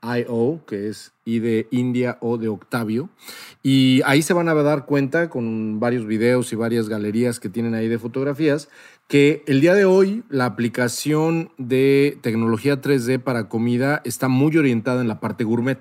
IO, 0.00 0.60
que 0.64 0.88
es 0.88 1.12
I 1.24 1.40
de 1.40 1.66
India 1.72 2.18
o 2.20 2.38
de 2.38 2.46
Octavio. 2.46 3.10
Y 3.64 4.00
ahí 4.04 4.22
se 4.22 4.32
van 4.32 4.48
a 4.48 4.54
dar 4.54 4.86
cuenta 4.86 5.28
con 5.28 5.80
varios 5.80 6.06
videos 6.06 6.52
y 6.52 6.56
varias 6.56 6.88
galerías 6.88 7.40
que 7.40 7.48
tienen 7.48 7.74
ahí 7.74 7.88
de 7.88 7.98
fotografías 7.98 8.68
que 9.08 9.42
el 9.46 9.62
día 9.62 9.74
de 9.74 9.86
hoy 9.86 10.22
la 10.28 10.44
aplicación 10.44 11.50
de 11.56 12.18
tecnología 12.20 12.82
3D 12.82 13.18
para 13.18 13.48
comida 13.48 14.02
está 14.04 14.28
muy 14.28 14.54
orientada 14.58 15.00
en 15.00 15.08
la 15.08 15.18
parte 15.18 15.44
gourmet. 15.44 15.80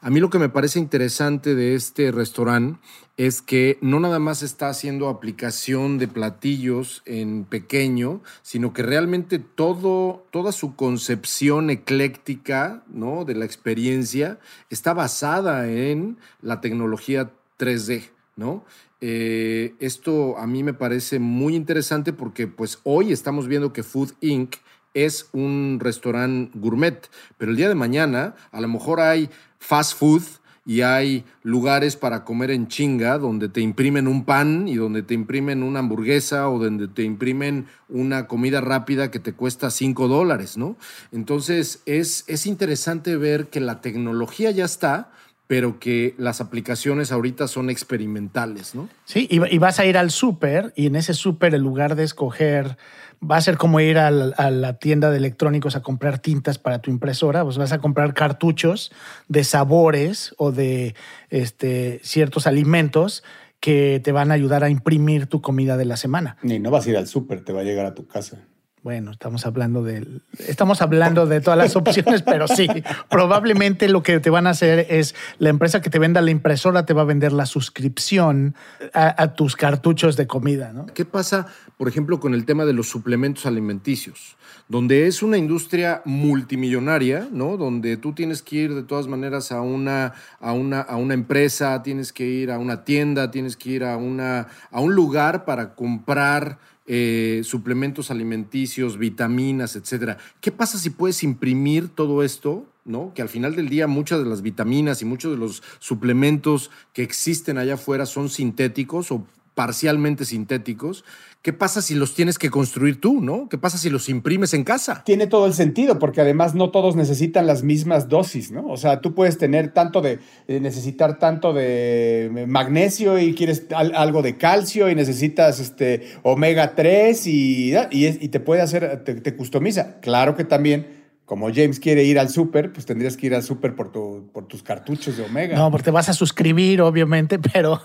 A 0.00 0.10
mí 0.10 0.18
lo 0.18 0.30
que 0.30 0.40
me 0.40 0.48
parece 0.48 0.80
interesante 0.80 1.54
de 1.54 1.76
este 1.76 2.10
restaurante 2.10 2.80
es 3.16 3.40
que 3.40 3.78
no 3.82 4.00
nada 4.00 4.18
más 4.18 4.42
está 4.42 4.68
haciendo 4.68 5.08
aplicación 5.08 5.98
de 5.98 6.08
platillos 6.08 7.02
en 7.06 7.44
pequeño, 7.44 8.20
sino 8.42 8.72
que 8.72 8.82
realmente 8.82 9.38
todo, 9.38 10.26
toda 10.32 10.50
su 10.50 10.74
concepción 10.74 11.70
ecléctica 11.70 12.82
¿no? 12.88 13.24
de 13.24 13.36
la 13.36 13.44
experiencia 13.44 14.40
está 14.70 14.92
basada 14.92 15.68
en 15.68 16.18
la 16.42 16.60
tecnología 16.60 17.30
3D. 17.60 18.10
¿no? 18.36 18.64
Eh, 19.00 19.74
esto 19.78 20.38
a 20.38 20.46
mí 20.46 20.62
me 20.62 20.72
parece 20.72 21.18
muy 21.18 21.54
interesante 21.54 22.12
porque 22.12 22.46
pues 22.46 22.78
hoy 22.82 23.12
estamos 23.12 23.46
viendo 23.46 23.72
que 23.72 23.82
Food 23.82 24.12
Inc. 24.20 24.56
es 24.94 25.28
un 25.32 25.78
restaurante 25.80 26.58
gourmet, 26.58 27.08
pero 27.36 27.50
el 27.50 27.56
día 27.56 27.68
de 27.68 27.74
mañana 27.74 28.34
a 28.52 28.60
lo 28.60 28.68
mejor 28.68 29.00
hay 29.00 29.28
fast 29.58 29.98
food 29.98 30.22
y 30.66 30.80
hay 30.80 31.24
lugares 31.44 31.94
para 31.94 32.24
comer 32.24 32.50
en 32.50 32.66
chinga 32.66 33.18
donde 33.18 33.48
te 33.48 33.60
imprimen 33.60 34.08
un 34.08 34.24
pan 34.24 34.66
y 34.66 34.74
donde 34.74 35.02
te 35.02 35.14
imprimen 35.14 35.62
una 35.62 35.78
hamburguesa 35.78 36.50
o 36.50 36.58
donde 36.58 36.88
te 36.88 37.04
imprimen 37.04 37.66
una 37.88 38.26
comida 38.26 38.60
rápida 38.60 39.12
que 39.12 39.20
te 39.20 39.32
cuesta 39.32 39.70
5 39.70 40.08
dólares, 40.08 40.56
¿no? 40.56 40.76
Entonces 41.12 41.82
es, 41.86 42.24
es 42.26 42.46
interesante 42.46 43.16
ver 43.16 43.48
que 43.48 43.60
la 43.60 43.80
tecnología 43.80 44.50
ya 44.50 44.64
está, 44.64 45.12
pero 45.46 45.78
que 45.78 46.14
las 46.18 46.40
aplicaciones 46.40 47.12
ahorita 47.12 47.46
son 47.46 47.70
experimentales, 47.70 48.74
¿no? 48.74 48.88
Sí, 49.04 49.28
y, 49.30 49.58
vas 49.58 49.78
a 49.78 49.86
ir 49.86 49.96
al 49.96 50.10
súper 50.10 50.72
y 50.76 50.86
en 50.86 50.96
ese 50.96 51.14
súper, 51.14 51.54
en 51.54 51.62
lugar 51.62 51.94
de 51.94 52.02
escoger, 52.02 52.76
va 53.22 53.36
a 53.36 53.40
ser 53.40 53.56
como 53.56 53.78
ir 53.80 53.98
a 53.98 54.10
la, 54.10 54.78
tienda 54.78 55.10
de 55.10 55.18
electrónicos 55.18 55.76
a 55.76 55.82
comprar 55.82 56.18
tintas 56.18 56.58
para 56.58 56.80
tu 56.80 56.90
impresora, 56.90 57.44
pues 57.44 57.58
vas 57.58 57.72
a 57.72 57.78
comprar 57.78 58.12
cartuchos 58.14 58.90
de 59.28 59.44
sabores 59.44 60.34
o 60.36 60.50
de 60.50 60.94
este, 61.30 62.00
ciertos 62.02 62.46
alimentos 62.46 63.22
que 63.60 64.00
te 64.02 64.12
van 64.12 64.30
a 64.30 64.34
ayudar 64.34 64.64
a 64.64 64.70
imprimir 64.70 65.26
tu 65.26 65.40
comida 65.40 65.76
de 65.76 65.84
la 65.84 65.96
semana. 65.96 66.36
Y 66.42 66.58
no 66.58 66.70
vas 66.70 66.86
a 66.86 66.90
ir 66.90 66.96
al 66.96 67.06
súper, 67.06 67.44
te 67.44 67.52
va 67.52 67.60
a 67.60 67.64
llegar 67.64 67.86
a 67.86 67.94
tu 67.94 68.06
casa. 68.06 68.38
Bueno, 68.86 69.10
estamos 69.10 69.44
hablando 69.46 69.82
de 69.82 70.06
estamos 70.38 70.80
hablando 70.80 71.26
de 71.26 71.40
todas 71.40 71.58
las 71.58 71.74
opciones, 71.74 72.22
pero 72.22 72.46
sí, 72.46 72.68
probablemente 73.10 73.88
lo 73.88 74.04
que 74.04 74.20
te 74.20 74.30
van 74.30 74.46
a 74.46 74.50
hacer 74.50 74.86
es 74.88 75.16
la 75.40 75.48
empresa 75.48 75.82
que 75.82 75.90
te 75.90 75.98
venda 75.98 76.20
la 76.20 76.30
impresora 76.30 76.86
te 76.86 76.94
va 76.94 77.02
a 77.02 77.04
vender 77.04 77.32
la 77.32 77.46
suscripción 77.46 78.54
a, 78.94 79.34
tus 79.34 79.56
cartuchos 79.56 80.16
de 80.16 80.28
comida, 80.28 80.72
¿no? 80.72 80.86
¿Qué 80.86 81.04
pasa, 81.04 81.48
por 81.76 81.88
ejemplo, 81.88 82.20
con 82.20 82.32
el 82.32 82.44
tema 82.44 82.64
de 82.64 82.74
los 82.74 82.88
suplementos 82.88 83.44
alimenticios? 83.44 84.36
Donde 84.68 85.08
es 85.08 85.20
una 85.20 85.36
industria 85.36 86.02
multimillonaria, 86.04 87.26
¿no? 87.32 87.56
Donde 87.56 87.96
tú 87.96 88.12
tienes 88.12 88.40
que 88.40 88.54
ir 88.54 88.74
de 88.76 88.84
todas 88.84 89.08
maneras 89.08 89.50
a 89.50 89.62
una, 89.62 90.12
a 90.38 90.52
una, 90.52 90.80
a 90.80 90.94
una 90.94 91.14
empresa, 91.14 91.82
tienes 91.82 92.12
que 92.12 92.24
ir 92.24 92.52
a 92.52 92.58
una 92.60 92.84
tienda, 92.84 93.32
tienes 93.32 93.56
que 93.56 93.70
ir 93.70 93.82
a, 93.82 93.96
una, 93.96 94.46
a 94.70 94.80
un 94.80 94.94
lugar 94.94 95.44
para 95.44 95.74
comprar 95.74 96.58
eh, 96.86 97.42
suplementos 97.44 98.10
alimenticios, 98.10 98.98
vitaminas, 98.98 99.76
etcétera. 99.76 100.18
¿Qué 100.40 100.52
pasa 100.52 100.78
si 100.78 100.90
puedes 100.90 101.22
imprimir 101.22 101.88
todo 101.88 102.22
esto? 102.22 102.66
¿no? 102.84 103.12
Que 103.14 103.22
al 103.22 103.28
final 103.28 103.56
del 103.56 103.68
día 103.68 103.88
muchas 103.88 104.20
de 104.20 104.26
las 104.26 104.42
vitaminas 104.42 105.02
y 105.02 105.04
muchos 105.04 105.32
de 105.32 105.38
los 105.38 105.62
suplementos 105.80 106.70
que 106.92 107.02
existen 107.02 107.58
allá 107.58 107.74
afuera 107.74 108.06
son 108.06 108.28
sintéticos 108.28 109.10
o 109.10 109.26
parcialmente 109.56 110.24
sintéticos 110.24 111.02
¿Qué 111.46 111.52
pasa 111.52 111.80
si 111.80 111.94
los 111.94 112.12
tienes 112.12 112.40
que 112.40 112.50
construir 112.50 113.00
tú, 113.00 113.20
no? 113.20 113.48
¿Qué 113.48 113.56
pasa 113.56 113.78
si 113.78 113.88
los 113.88 114.08
imprimes 114.08 114.52
en 114.52 114.64
casa? 114.64 115.04
Tiene 115.04 115.28
todo 115.28 115.46
el 115.46 115.54
sentido, 115.54 116.00
porque 116.00 116.20
además 116.20 116.56
no 116.56 116.72
todos 116.72 116.96
necesitan 116.96 117.46
las 117.46 117.62
mismas 117.62 118.08
dosis, 118.08 118.50
¿no? 118.50 118.66
O 118.66 118.76
sea, 118.76 119.00
tú 119.00 119.14
puedes 119.14 119.38
tener 119.38 119.72
tanto 119.72 120.00
de, 120.00 120.18
eh, 120.48 120.58
necesitar 120.58 121.20
tanto 121.20 121.52
de 121.52 122.46
magnesio 122.48 123.20
y 123.20 123.32
quieres 123.32 123.66
algo 123.70 124.22
de 124.22 124.36
calcio 124.36 124.90
y 124.90 124.96
necesitas 124.96 125.60
este 125.60 126.08
omega 126.24 126.74
3 126.74 127.24
y, 127.28 127.74
y, 127.92 128.28
te 128.28 128.40
puede 128.40 128.62
hacer, 128.62 129.04
te 129.04 129.36
customiza. 129.36 130.00
Claro 130.00 130.34
que 130.34 130.42
también 130.42 130.95
como 131.26 131.48
James 131.52 131.80
quiere 131.80 132.04
ir 132.04 132.20
al 132.20 132.30
súper, 132.30 132.72
pues 132.72 132.86
tendrías 132.86 133.16
que 133.16 133.26
ir 133.26 133.34
al 133.34 133.42
súper 133.42 133.74
por, 133.74 133.90
tu, 133.90 134.30
por 134.32 134.46
tus 134.46 134.62
cartuchos 134.62 135.16
de 135.16 135.24
Omega. 135.24 135.56
No, 135.56 135.72
porque 135.72 135.86
te 135.86 135.90
vas 135.90 136.08
a 136.08 136.12
suscribir, 136.12 136.80
obviamente, 136.80 137.38
pero, 137.52 137.82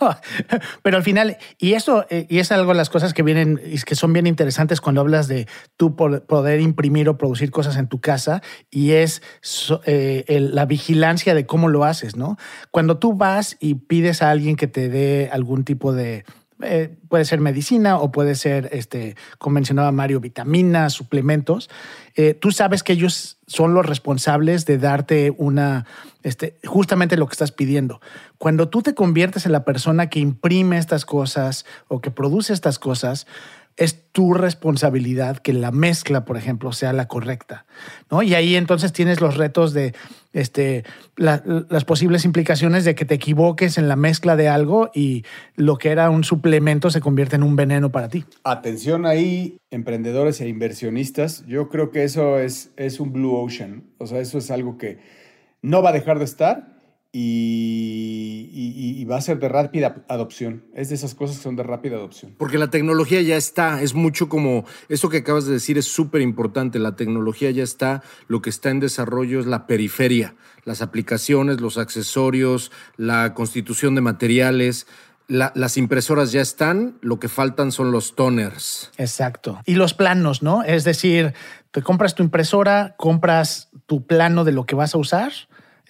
pero 0.83 0.97
al 0.97 1.03
final, 1.03 1.37
y 1.57 1.73
eso 1.73 2.05
eh, 2.11 2.27
y 2.29 2.37
es 2.37 2.51
algo 2.51 2.71
de 2.71 2.77
las 2.77 2.91
cosas 2.91 3.15
que 3.15 3.23
vienen, 3.23 3.59
que 3.83 3.95
son 3.95 4.13
bien 4.13 4.27
interesantes 4.27 4.79
cuando 4.79 5.01
hablas 5.01 5.27
de 5.27 5.47
tú 5.75 5.95
poder 5.95 6.61
imprimir 6.61 7.09
o 7.09 7.17
producir 7.17 7.49
cosas 7.49 7.77
en 7.77 7.87
tu 7.87 7.99
casa, 7.99 8.43
y 8.69 8.91
es 8.91 9.23
eh, 9.87 10.23
la 10.39 10.65
vigilancia 10.65 11.33
de 11.33 11.47
cómo 11.47 11.67
lo 11.67 11.83
haces, 11.83 12.15
¿no? 12.15 12.37
Cuando 12.69 12.99
tú 12.99 13.15
vas 13.15 13.57
y 13.59 13.73
pides 13.73 14.21
a 14.21 14.29
alguien 14.29 14.55
que 14.55 14.67
te 14.67 14.87
dé 14.87 15.29
algún 15.31 15.63
tipo 15.63 15.93
de 15.93 16.25
eh, 16.63 16.95
puede 17.09 17.25
ser 17.25 17.39
medicina 17.39 17.97
o 17.97 18.11
puede 18.11 18.35
ser, 18.35 18.69
este, 18.71 19.15
como 19.37 19.55
mencionaba 19.55 19.91
Mario, 19.91 20.19
vitaminas, 20.19 20.93
suplementos. 20.93 21.69
Eh, 22.15 22.33
tú 22.33 22.51
sabes 22.51 22.83
que 22.83 22.93
ellos 22.93 23.37
son 23.47 23.73
los 23.73 23.85
responsables 23.85 24.65
de 24.65 24.77
darte 24.77 25.33
una, 25.37 25.85
este, 26.23 26.57
justamente 26.65 27.17
lo 27.17 27.27
que 27.27 27.33
estás 27.33 27.51
pidiendo. 27.51 28.01
Cuando 28.37 28.69
tú 28.69 28.81
te 28.81 28.93
conviertes 28.93 29.45
en 29.45 29.51
la 29.51 29.65
persona 29.65 30.09
que 30.09 30.19
imprime 30.19 30.77
estas 30.77 31.05
cosas 31.05 31.65
o 31.87 32.01
que 32.01 32.11
produce 32.11 32.53
estas 32.53 32.79
cosas, 32.79 33.27
es 33.77 34.11
tu 34.11 34.33
responsabilidad 34.33 35.37
que 35.37 35.53
la 35.53 35.71
mezcla, 35.71 36.25
por 36.25 36.37
ejemplo, 36.37 36.71
sea 36.73 36.93
la 36.93 37.07
correcta. 37.07 37.65
¿no? 38.09 38.21
Y 38.21 38.35
ahí 38.35 38.55
entonces 38.55 38.93
tienes 38.93 39.21
los 39.21 39.37
retos 39.37 39.73
de 39.73 39.95
este, 40.33 40.83
las 41.15 41.85
posibles 41.85 42.25
implicaciones 42.25 42.85
de 42.85 42.95
que 42.95 43.05
te 43.05 43.15
equivoques 43.15 43.77
en 43.77 43.87
la 43.87 43.95
mezcla 43.95 44.35
de 44.35 44.47
algo 44.47 44.89
y 44.93 45.25
lo 45.55 45.77
que 45.77 45.89
era 45.89 46.09
un 46.09 46.23
suplemento 46.23 46.89
se 46.89 47.01
convierte 47.01 47.35
en 47.35 47.43
un 47.43 47.55
veneno 47.55 47.91
para 47.91 48.09
ti. 48.09 48.25
Atención 48.43 49.05
ahí, 49.05 49.57
emprendedores 49.69 50.41
e 50.41 50.47
inversionistas. 50.47 51.45
Yo 51.47 51.69
creo 51.69 51.91
que 51.91 52.03
eso 52.03 52.39
es, 52.39 52.71
es 52.77 52.99
un 52.99 53.11
blue 53.11 53.35
ocean. 53.35 53.83
O 53.97 54.07
sea, 54.07 54.19
eso 54.19 54.37
es 54.37 54.51
algo 54.51 54.77
que 54.77 54.99
no 55.61 55.81
va 55.81 55.89
a 55.89 55.93
dejar 55.93 56.19
de 56.19 56.25
estar 56.25 56.80
y, 57.13 59.05
va 59.05 59.17
a 59.17 59.21
ser 59.21 59.39
de 59.39 59.49
rápida 59.49 60.03
adopción. 60.07 60.63
Es 60.73 60.89
de 60.89 60.95
esas 60.95 61.15
cosas 61.15 61.37
que 61.37 61.43
son 61.43 61.55
de 61.57 61.63
rápida 61.63 61.97
adopción. 61.97 62.33
Porque 62.37 62.57
la 62.57 62.69
tecnología 62.69 63.21
ya 63.21 63.35
está, 63.35 63.81
es 63.81 63.93
mucho 63.93 64.29
como, 64.29 64.65
eso 64.87 65.09
que 65.09 65.17
acabas 65.17 65.45
de 65.45 65.53
decir 65.53 65.77
es 65.77 65.85
súper 65.85 66.21
importante, 66.21 66.79
la 66.79 66.95
tecnología 66.95 67.51
ya 67.51 67.63
está, 67.63 68.03
lo 68.27 68.41
que 68.41 68.49
está 68.49 68.69
en 68.69 68.79
desarrollo 68.79 69.41
es 69.41 69.45
la 69.45 69.67
periferia, 69.67 70.35
las 70.63 70.81
aplicaciones, 70.81 71.59
los 71.59 71.77
accesorios, 71.77 72.71
la 72.95 73.33
constitución 73.33 73.95
de 73.95 74.01
materiales. 74.01 74.87
las 75.27 75.77
impresoras 75.77 76.31
ya 76.31 76.41
están, 76.41 76.97
lo 77.01 77.19
que 77.19 77.27
faltan 77.27 77.71
son 77.71 77.91
los 77.91 78.15
toners. 78.15 78.91
Exacto. 78.97 79.59
Y 79.65 79.75
los 79.75 79.93
planos, 79.93 80.43
¿no? 80.43 80.63
Es 80.63 80.83
decir, 80.85 81.33
te 81.71 81.81
compras 81.81 82.15
tu 82.15 82.23
impresora, 82.23 82.95
compras 82.97 83.69
tu 83.85 84.05
plano 84.05 84.43
de 84.45 84.51
lo 84.53 84.65
que 84.65 84.75
vas 84.75 84.95
a 84.95 84.97
usar 84.97 85.31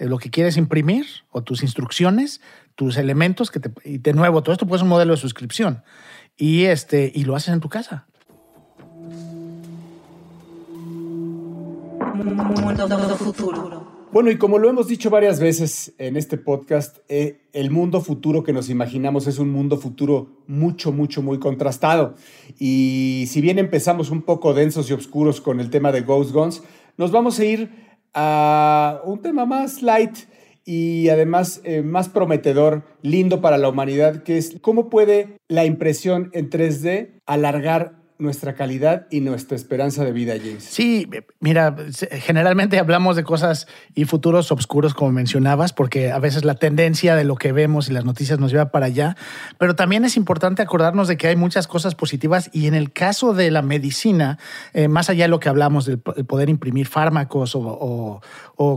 lo 0.08 0.18
que 0.18 0.30
quieres 0.30 0.58
imprimir 0.58 1.06
o 1.32 1.44
tus 1.44 1.64
instrucciones, 1.64 2.42
tus 2.76 2.98
elementos, 2.98 3.52
que 3.52 3.60
te, 3.60 3.72
y 3.84 3.98
de 3.98 4.14
nuevo, 4.14 4.42
todo 4.44 4.54
esto 4.54 4.66
puede 4.66 4.80
ser 4.80 4.86
un 4.86 4.90
modelo 4.90 5.14
de 5.14 5.18
suscripción 5.18 5.84
y, 6.38 6.66
este, 6.66 7.12
y 7.14 7.24
lo 7.24 7.36
haces 7.36 7.54
en 7.54 7.60
tu 7.60 7.70
casa. 7.70 8.08
Mundo 12.14 13.18
futuro. 13.18 13.82
Bueno, 14.12 14.30
y 14.30 14.38
como 14.38 14.60
lo 14.60 14.70
hemos 14.70 14.88
dicho 14.88 15.10
varias 15.10 15.40
veces 15.40 15.94
en 15.98 16.18
este 16.18 16.38
podcast, 16.38 16.98
eh, 17.08 17.44
el 17.54 17.72
mundo 17.72 18.02
futuro 18.02 18.44
que 18.44 18.52
nos 18.52 18.70
imaginamos 18.70 19.26
es 19.26 19.40
un 19.40 19.50
mundo 19.52 19.78
futuro 19.78 20.44
mucho, 20.48 20.92
mucho, 20.92 21.22
muy 21.22 21.40
contrastado. 21.40 22.16
Y 22.60 23.24
si 23.30 23.40
bien 23.40 23.58
empezamos 23.58 24.12
un 24.12 24.24
poco 24.24 24.54
densos 24.54 24.90
y 24.90 24.94
oscuros 24.94 25.40
con 25.40 25.62
el 25.62 25.70
tema 25.70 25.94
de 25.94 26.02
Ghost 26.02 26.34
Guns, 26.34 26.62
nos 26.98 27.12
vamos 27.12 27.40
a 27.40 27.46
ir 27.46 27.91
a 28.13 29.02
un 29.06 29.21
tema 29.21 29.45
más 29.45 29.82
light 29.82 30.17
y 30.65 31.10
además 31.10 31.62
eh, 31.63 31.82
más 31.82 32.10
prometedor, 32.10 32.84
lindo 33.02 33.41
para 33.41 33.58
la 33.58 33.69
humanidad, 33.69 34.24
que 34.24 34.38
es 34.38 34.58
cómo 34.62 34.89
puede 34.89 35.38
la 35.47 35.65
impresión 35.65 36.30
en 36.34 36.50
3D 36.50 37.21
alargar 37.26 38.01
nuestra 38.22 38.54
calidad 38.54 39.08
y 39.10 39.20
nuestra 39.20 39.56
esperanza 39.56 40.06
de 40.06 40.12
vida, 40.12 40.36
James. 40.38 40.64
Sí, 40.64 41.10
mira, 41.40 41.76
generalmente 42.12 42.78
hablamos 42.78 43.16
de 43.16 43.24
cosas 43.24 43.68
y 43.96 44.06
futuros 44.06 44.52
oscuros, 44.52 44.94
como 44.94 45.12
mencionabas, 45.12 45.74
porque 45.74 46.12
a 46.12 46.20
veces 46.20 46.46
la 46.46 46.56
tendencia 46.56 47.16
de 47.16 47.24
lo 47.24 47.36
que 47.36 47.52
vemos 47.52 47.90
y 47.90 47.94
las 47.94 48.06
noticias 48.06 48.40
nos 48.40 48.52
lleva 48.52 48.70
para 48.70 48.86
allá, 48.86 49.18
pero 49.58 49.76
también 49.76 50.06
es 50.06 50.18
importante 50.18 50.62
acordarnos 50.62 51.08
de 51.08 51.18
que 51.18 51.28
hay 51.28 51.36
muchas 51.36 51.68
cosas 51.68 51.96
positivas 51.96 52.50
y 52.54 52.68
en 52.68 52.76
el 52.76 52.94
caso 52.94 53.34
de 53.34 53.50
la 53.50 53.64
medicina, 53.64 54.38
eh, 54.74 54.88
más 54.88 55.10
allá 55.10 55.26
de 55.26 55.30
lo 55.30 55.40
que 55.40 55.50
hablamos 55.50 55.86
del 55.86 56.00
poder 56.00 56.50
imprimir 56.50 56.88
fármacos 56.88 57.54
o, 57.56 58.22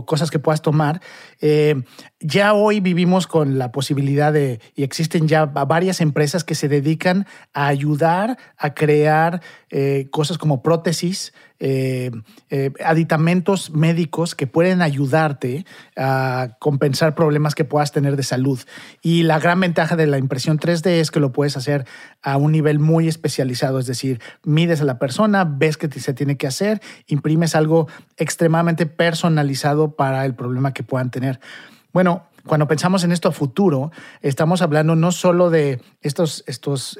cosas 0.07 0.31
que 0.31 0.39
puedas 0.39 0.63
tomar, 0.63 0.99
eh, 1.41 1.75
ya 2.19 2.55
hoy 2.55 2.79
vivimos 2.79 3.27
con 3.27 3.59
la 3.59 3.71
posibilidad 3.71 4.33
de, 4.33 4.59
y 4.75 4.81
existen 4.81 5.27
ya 5.27 5.45
varias 5.45 6.01
empresas 6.01 6.43
que 6.43 6.55
se 6.55 6.67
dedican 6.67 7.27
a 7.53 7.67
ayudar 7.67 8.39
a 8.57 8.73
crear 8.73 9.34
eh, 9.69 10.07
cosas 10.11 10.37
como 10.37 10.61
prótesis, 10.61 11.33
eh, 11.59 12.11
eh, 12.49 12.73
aditamentos 12.83 13.71
médicos 13.71 14.35
que 14.35 14.45
pueden 14.45 14.81
ayudarte 14.81 15.65
a 15.95 16.57
compensar 16.59 17.15
problemas 17.15 17.55
que 17.55 17.63
puedas 17.63 17.93
tener 17.93 18.17
de 18.17 18.23
salud. 18.23 18.59
Y 19.01 19.23
la 19.23 19.39
gran 19.39 19.61
ventaja 19.61 19.95
de 19.95 20.05
la 20.05 20.17
impresión 20.17 20.59
3D 20.59 20.99
es 20.99 21.11
que 21.11 21.21
lo 21.21 21.31
puedes 21.31 21.55
hacer 21.55 21.85
a 22.21 22.35
un 22.35 22.51
nivel 22.51 22.79
muy 22.79 23.07
especializado, 23.07 23.79
es 23.79 23.85
decir, 23.85 24.19
mides 24.43 24.81
a 24.81 24.85
la 24.85 24.99
persona, 24.99 25.45
ves 25.45 25.77
que 25.77 25.89
se 25.99 26.13
tiene 26.13 26.35
que 26.35 26.47
hacer, 26.47 26.81
imprimes 27.07 27.55
algo 27.55 27.87
extremadamente 28.17 28.85
personalizado 28.85 29.95
para 29.95 30.25
el 30.25 30.35
problema 30.35 30.73
que 30.73 30.83
puedan 30.83 31.09
tener. 31.09 31.39
Bueno, 31.93 32.27
cuando 32.45 32.67
pensamos 32.67 33.05
en 33.05 33.13
esto 33.13 33.29
a 33.29 33.31
futuro, 33.31 33.91
estamos 34.21 34.61
hablando 34.61 34.95
no 34.95 35.13
solo 35.13 35.49
de 35.49 35.81
estos, 36.01 36.43
estos 36.47 36.97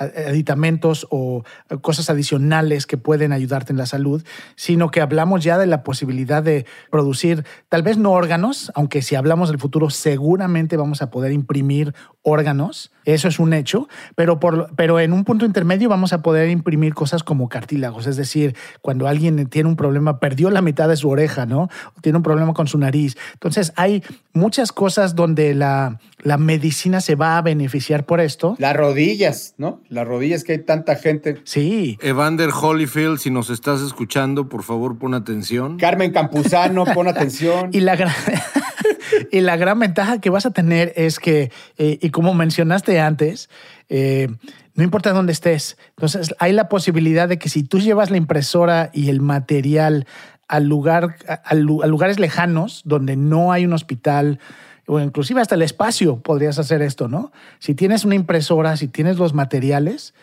aditamentos 0.00 1.06
o 1.10 1.44
cosas 1.82 2.10
adicionales 2.10 2.86
que 2.86 2.96
pueden 2.96 3.32
ayudarte 3.32 3.72
en 3.72 3.78
la 3.78 3.86
salud, 3.86 4.24
sino 4.56 4.90
que 4.90 5.00
hablamos 5.00 5.44
ya 5.44 5.58
de 5.58 5.66
la 5.66 5.82
posibilidad 5.82 6.42
de 6.42 6.66
producir, 6.90 7.44
tal 7.68 7.82
vez 7.82 7.98
no 7.98 8.12
órganos, 8.12 8.72
aunque 8.74 9.02
si 9.02 9.14
hablamos 9.14 9.50
del 9.50 9.58
futuro 9.58 9.90
seguramente 9.90 10.76
vamos 10.76 11.02
a 11.02 11.10
poder 11.10 11.32
imprimir 11.32 11.94
órganos, 12.22 12.92
eso 13.04 13.28
es 13.28 13.38
un 13.38 13.52
hecho, 13.52 13.88
pero, 14.14 14.40
por, 14.40 14.74
pero 14.76 15.00
en 15.00 15.12
un 15.12 15.24
punto 15.24 15.46
intermedio 15.46 15.88
vamos 15.88 16.12
a 16.12 16.22
poder 16.22 16.50
imprimir 16.50 16.94
cosas 16.94 17.22
como 17.22 17.48
cartílagos, 17.48 18.06
es 18.06 18.16
decir, 18.16 18.54
cuando 18.82 19.08
alguien 19.08 19.46
tiene 19.48 19.68
un 19.68 19.76
problema, 19.76 20.20
perdió 20.20 20.50
la 20.50 20.60
mitad 20.60 20.88
de 20.88 20.96
su 20.96 21.08
oreja, 21.08 21.46
¿no? 21.46 21.68
O 21.96 22.00
tiene 22.02 22.18
un 22.18 22.22
problema 22.22 22.52
con 22.52 22.66
su 22.66 22.78
nariz. 22.78 23.16
Entonces 23.34 23.72
hay 23.76 24.02
muchas 24.32 24.72
cosas 24.72 25.14
donde 25.14 25.54
la, 25.54 25.98
la 26.18 26.36
medicina 26.36 27.00
se 27.00 27.14
va 27.14 27.38
a 27.38 27.42
beneficiar 27.42 28.04
por 28.04 28.20
esto. 28.20 28.54
Las 28.58 28.76
rodillas, 28.76 29.54
¿no? 29.56 29.80
Las 29.90 30.06
rodillas 30.06 30.44
que 30.44 30.52
hay 30.52 30.58
tanta 30.58 30.94
gente. 30.94 31.38
Sí. 31.44 31.98
Evander 32.00 32.50
Holyfield, 32.50 33.18
si 33.18 33.30
nos 33.30 33.50
estás 33.50 33.80
escuchando, 33.82 34.48
por 34.48 34.62
favor, 34.62 34.96
pon 34.96 35.14
atención. 35.14 35.78
Carmen 35.78 36.12
Campuzano, 36.12 36.84
pon 36.86 37.08
atención. 37.08 37.70
y 37.72 37.80
la 37.80 37.96
gran... 37.96 38.14
y 39.32 39.40
la 39.40 39.56
gran 39.56 39.80
ventaja 39.80 40.20
que 40.20 40.30
vas 40.30 40.46
a 40.46 40.52
tener 40.52 40.92
es 40.94 41.18
que, 41.18 41.50
eh, 41.76 41.98
y 42.00 42.10
como 42.10 42.34
mencionaste 42.34 43.00
antes, 43.00 43.50
eh, 43.88 44.28
no 44.74 44.84
importa 44.84 45.12
dónde 45.12 45.32
estés. 45.32 45.76
Entonces, 45.96 46.34
hay 46.38 46.52
la 46.52 46.68
posibilidad 46.68 47.28
de 47.28 47.38
que 47.38 47.48
si 47.48 47.64
tú 47.64 47.80
llevas 47.80 48.10
la 48.10 48.16
impresora 48.16 48.90
y 48.92 49.08
el 49.08 49.20
material 49.20 50.06
al 50.46 50.66
lugar, 50.66 51.16
a 51.26 51.54
lugares 51.54 52.18
lejanos 52.18 52.82
donde 52.84 53.16
no 53.16 53.52
hay 53.52 53.64
un 53.64 53.72
hospital, 53.72 54.38
o 54.86 55.00
inclusive 55.00 55.40
hasta 55.40 55.54
el 55.54 55.62
espacio 55.62 56.20
podrías 56.20 56.58
hacer 56.58 56.82
esto, 56.82 57.08
¿no? 57.08 57.32
Si 57.58 57.74
tienes 57.74 58.04
una 58.04 58.14
impresora, 58.14 58.76
si 58.76 58.88
tienes 58.88 59.18
los 59.18 59.34
materiales, 59.34 60.14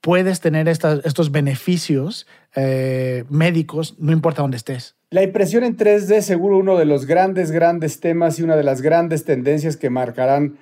puedes 0.00 0.40
tener 0.40 0.68
estos 0.68 1.32
beneficios 1.32 2.26
eh, 2.54 3.24
médicos, 3.30 3.96
no 3.98 4.12
importa 4.12 4.42
dónde 4.42 4.56
estés. 4.58 4.96
La 5.10 5.22
impresión 5.22 5.62
en 5.64 5.76
3D 5.76 6.20
seguro 6.22 6.58
uno 6.58 6.76
de 6.76 6.86
los 6.86 7.06
grandes, 7.06 7.50
grandes 7.50 8.00
temas 8.00 8.38
y 8.38 8.42
una 8.42 8.56
de 8.56 8.64
las 8.64 8.82
grandes 8.82 9.24
tendencias 9.24 9.76
que 9.76 9.90
marcarán 9.90 10.58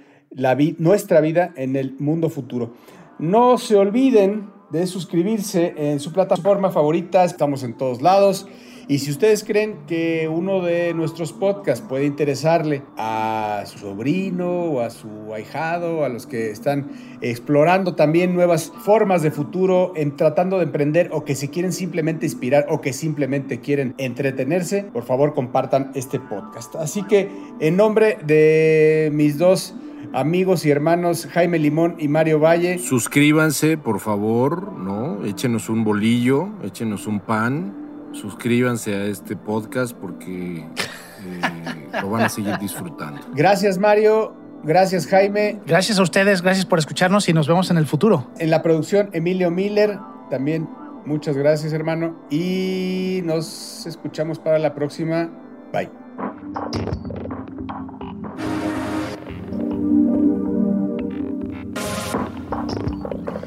nuestra 0.79 1.21
vida 1.21 1.53
en 1.57 1.77
el 1.77 1.95
mundo 1.99 2.29
futuro. 2.31 2.75
No 3.19 3.59
se 3.59 3.77
olviden 3.77 4.51
de 4.71 4.87
suscribirse 4.87 5.75
en 5.77 6.01
su 6.01 6.13
plataforma 6.13 6.71
favorita, 6.71 7.25
estamos 7.25 7.63
en 7.63 7.77
todos 7.77 8.03
lados. 8.03 8.47
Y 8.91 8.99
si 8.99 9.13
ustedes 9.13 9.45
creen 9.45 9.77
que 9.87 10.29
uno 10.29 10.63
de 10.63 10.95
nuestros 10.95 11.33
podcasts 11.33 11.87
puede 11.89 12.07
interesarle 12.07 12.83
a 12.97 13.63
su 13.67 13.79
sobrino 13.79 14.65
o 14.65 14.81
a 14.81 14.91
su 14.91 15.33
ahijado, 15.33 16.05
a 16.05 16.09
los 16.09 16.27
que 16.27 16.51
están 16.51 16.91
explorando 17.21 17.95
también 17.95 18.35
nuevas 18.35 18.73
formas 18.85 19.23
de 19.23 19.31
futuro, 19.31 19.93
en 19.95 20.17
tratando 20.17 20.57
de 20.57 20.65
emprender 20.65 21.11
o 21.13 21.25
que 21.25 21.37
se 21.37 21.51
quieren 21.51 21.73
simplemente 21.73 22.27
inspirar 22.27 22.67
o 22.69 22.81
que 22.81 22.93
simplemente 22.93 23.61
quieren 23.61 23.95
entretenerse, 23.97 24.83
por 24.93 25.05
favor 25.05 25.35
compartan 25.35 25.93
este 25.95 26.19
podcast. 26.19 26.75
Así 26.75 27.05
que 27.05 27.29
en 27.61 27.77
nombre 27.77 28.19
de 28.27 29.11
mis 29.13 29.39
dos 29.39 29.73
amigos 30.13 30.67
y 30.67 30.71
hermanos 30.71 31.29
Jaime 31.31 31.61
Limón 31.61 31.95
y 32.01 32.09
Mario 32.09 32.41
Valle. 32.41 32.79
Suscríbanse, 32.79 33.77
por 33.77 34.01
favor, 34.01 34.73
¿no? 34.73 35.25
Échenos 35.25 35.69
un 35.69 35.85
bolillo, 35.85 36.49
échenos 36.65 37.07
un 37.07 37.21
pan 37.21 37.80
suscríbanse 38.13 38.95
a 38.95 39.05
este 39.05 39.37
podcast 39.37 39.95
porque 39.95 40.59
eh, 40.59 41.89
lo 42.03 42.11
van 42.11 42.23
a 42.23 42.29
seguir 42.29 42.59
disfrutando. 42.59 43.21
Gracias 43.35 43.79
Mario, 43.79 44.35
gracias 44.65 45.07
Jaime. 45.07 45.61
Gracias 45.67 45.99
a 45.99 46.03
ustedes, 46.03 46.43
gracias 46.43 46.67
por 46.67 46.79
escucharnos 46.79 47.29
y 47.29 47.33
nos 47.33 47.49
vemos 47.49 47.71
en 47.71 47.79
el 47.79 47.87
futuro. 47.87 48.31
En 48.39 48.51
la 48.51 48.63
producción 48.63 49.11
Emilio 49.13 49.51
Miller, 49.51 49.99
también 50.31 50.69
muchas 51.05 51.37
gracias 51.37 51.73
hermano 51.73 52.17
y 52.31 53.21
nos 53.25 53.87
escuchamos 53.87 54.39
para 54.39 54.59
la 54.59 54.75
próxima. 54.75 55.31
Bye. 55.73 55.91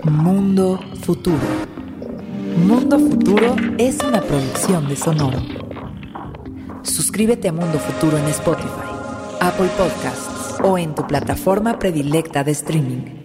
Mundo 0.04 0.80
Futuro. 1.02 1.73
Mundo 2.58 3.00
Futuro 3.00 3.56
es 3.78 3.98
una 4.04 4.22
producción 4.22 4.88
de 4.88 4.96
Sonoro. 4.96 5.42
Suscríbete 6.84 7.50
a 7.50 7.52
Mundo 7.52 7.80
Futuro 7.80 8.18
en 8.18 8.26
Spotify, 8.26 8.70
Apple 9.40 9.70
Podcasts 9.78 10.60
o 10.64 10.78
en 10.78 10.94
tu 10.94 11.06
plataforma 11.08 11.80
predilecta 11.80 12.44
de 12.44 12.52
streaming. 12.52 13.23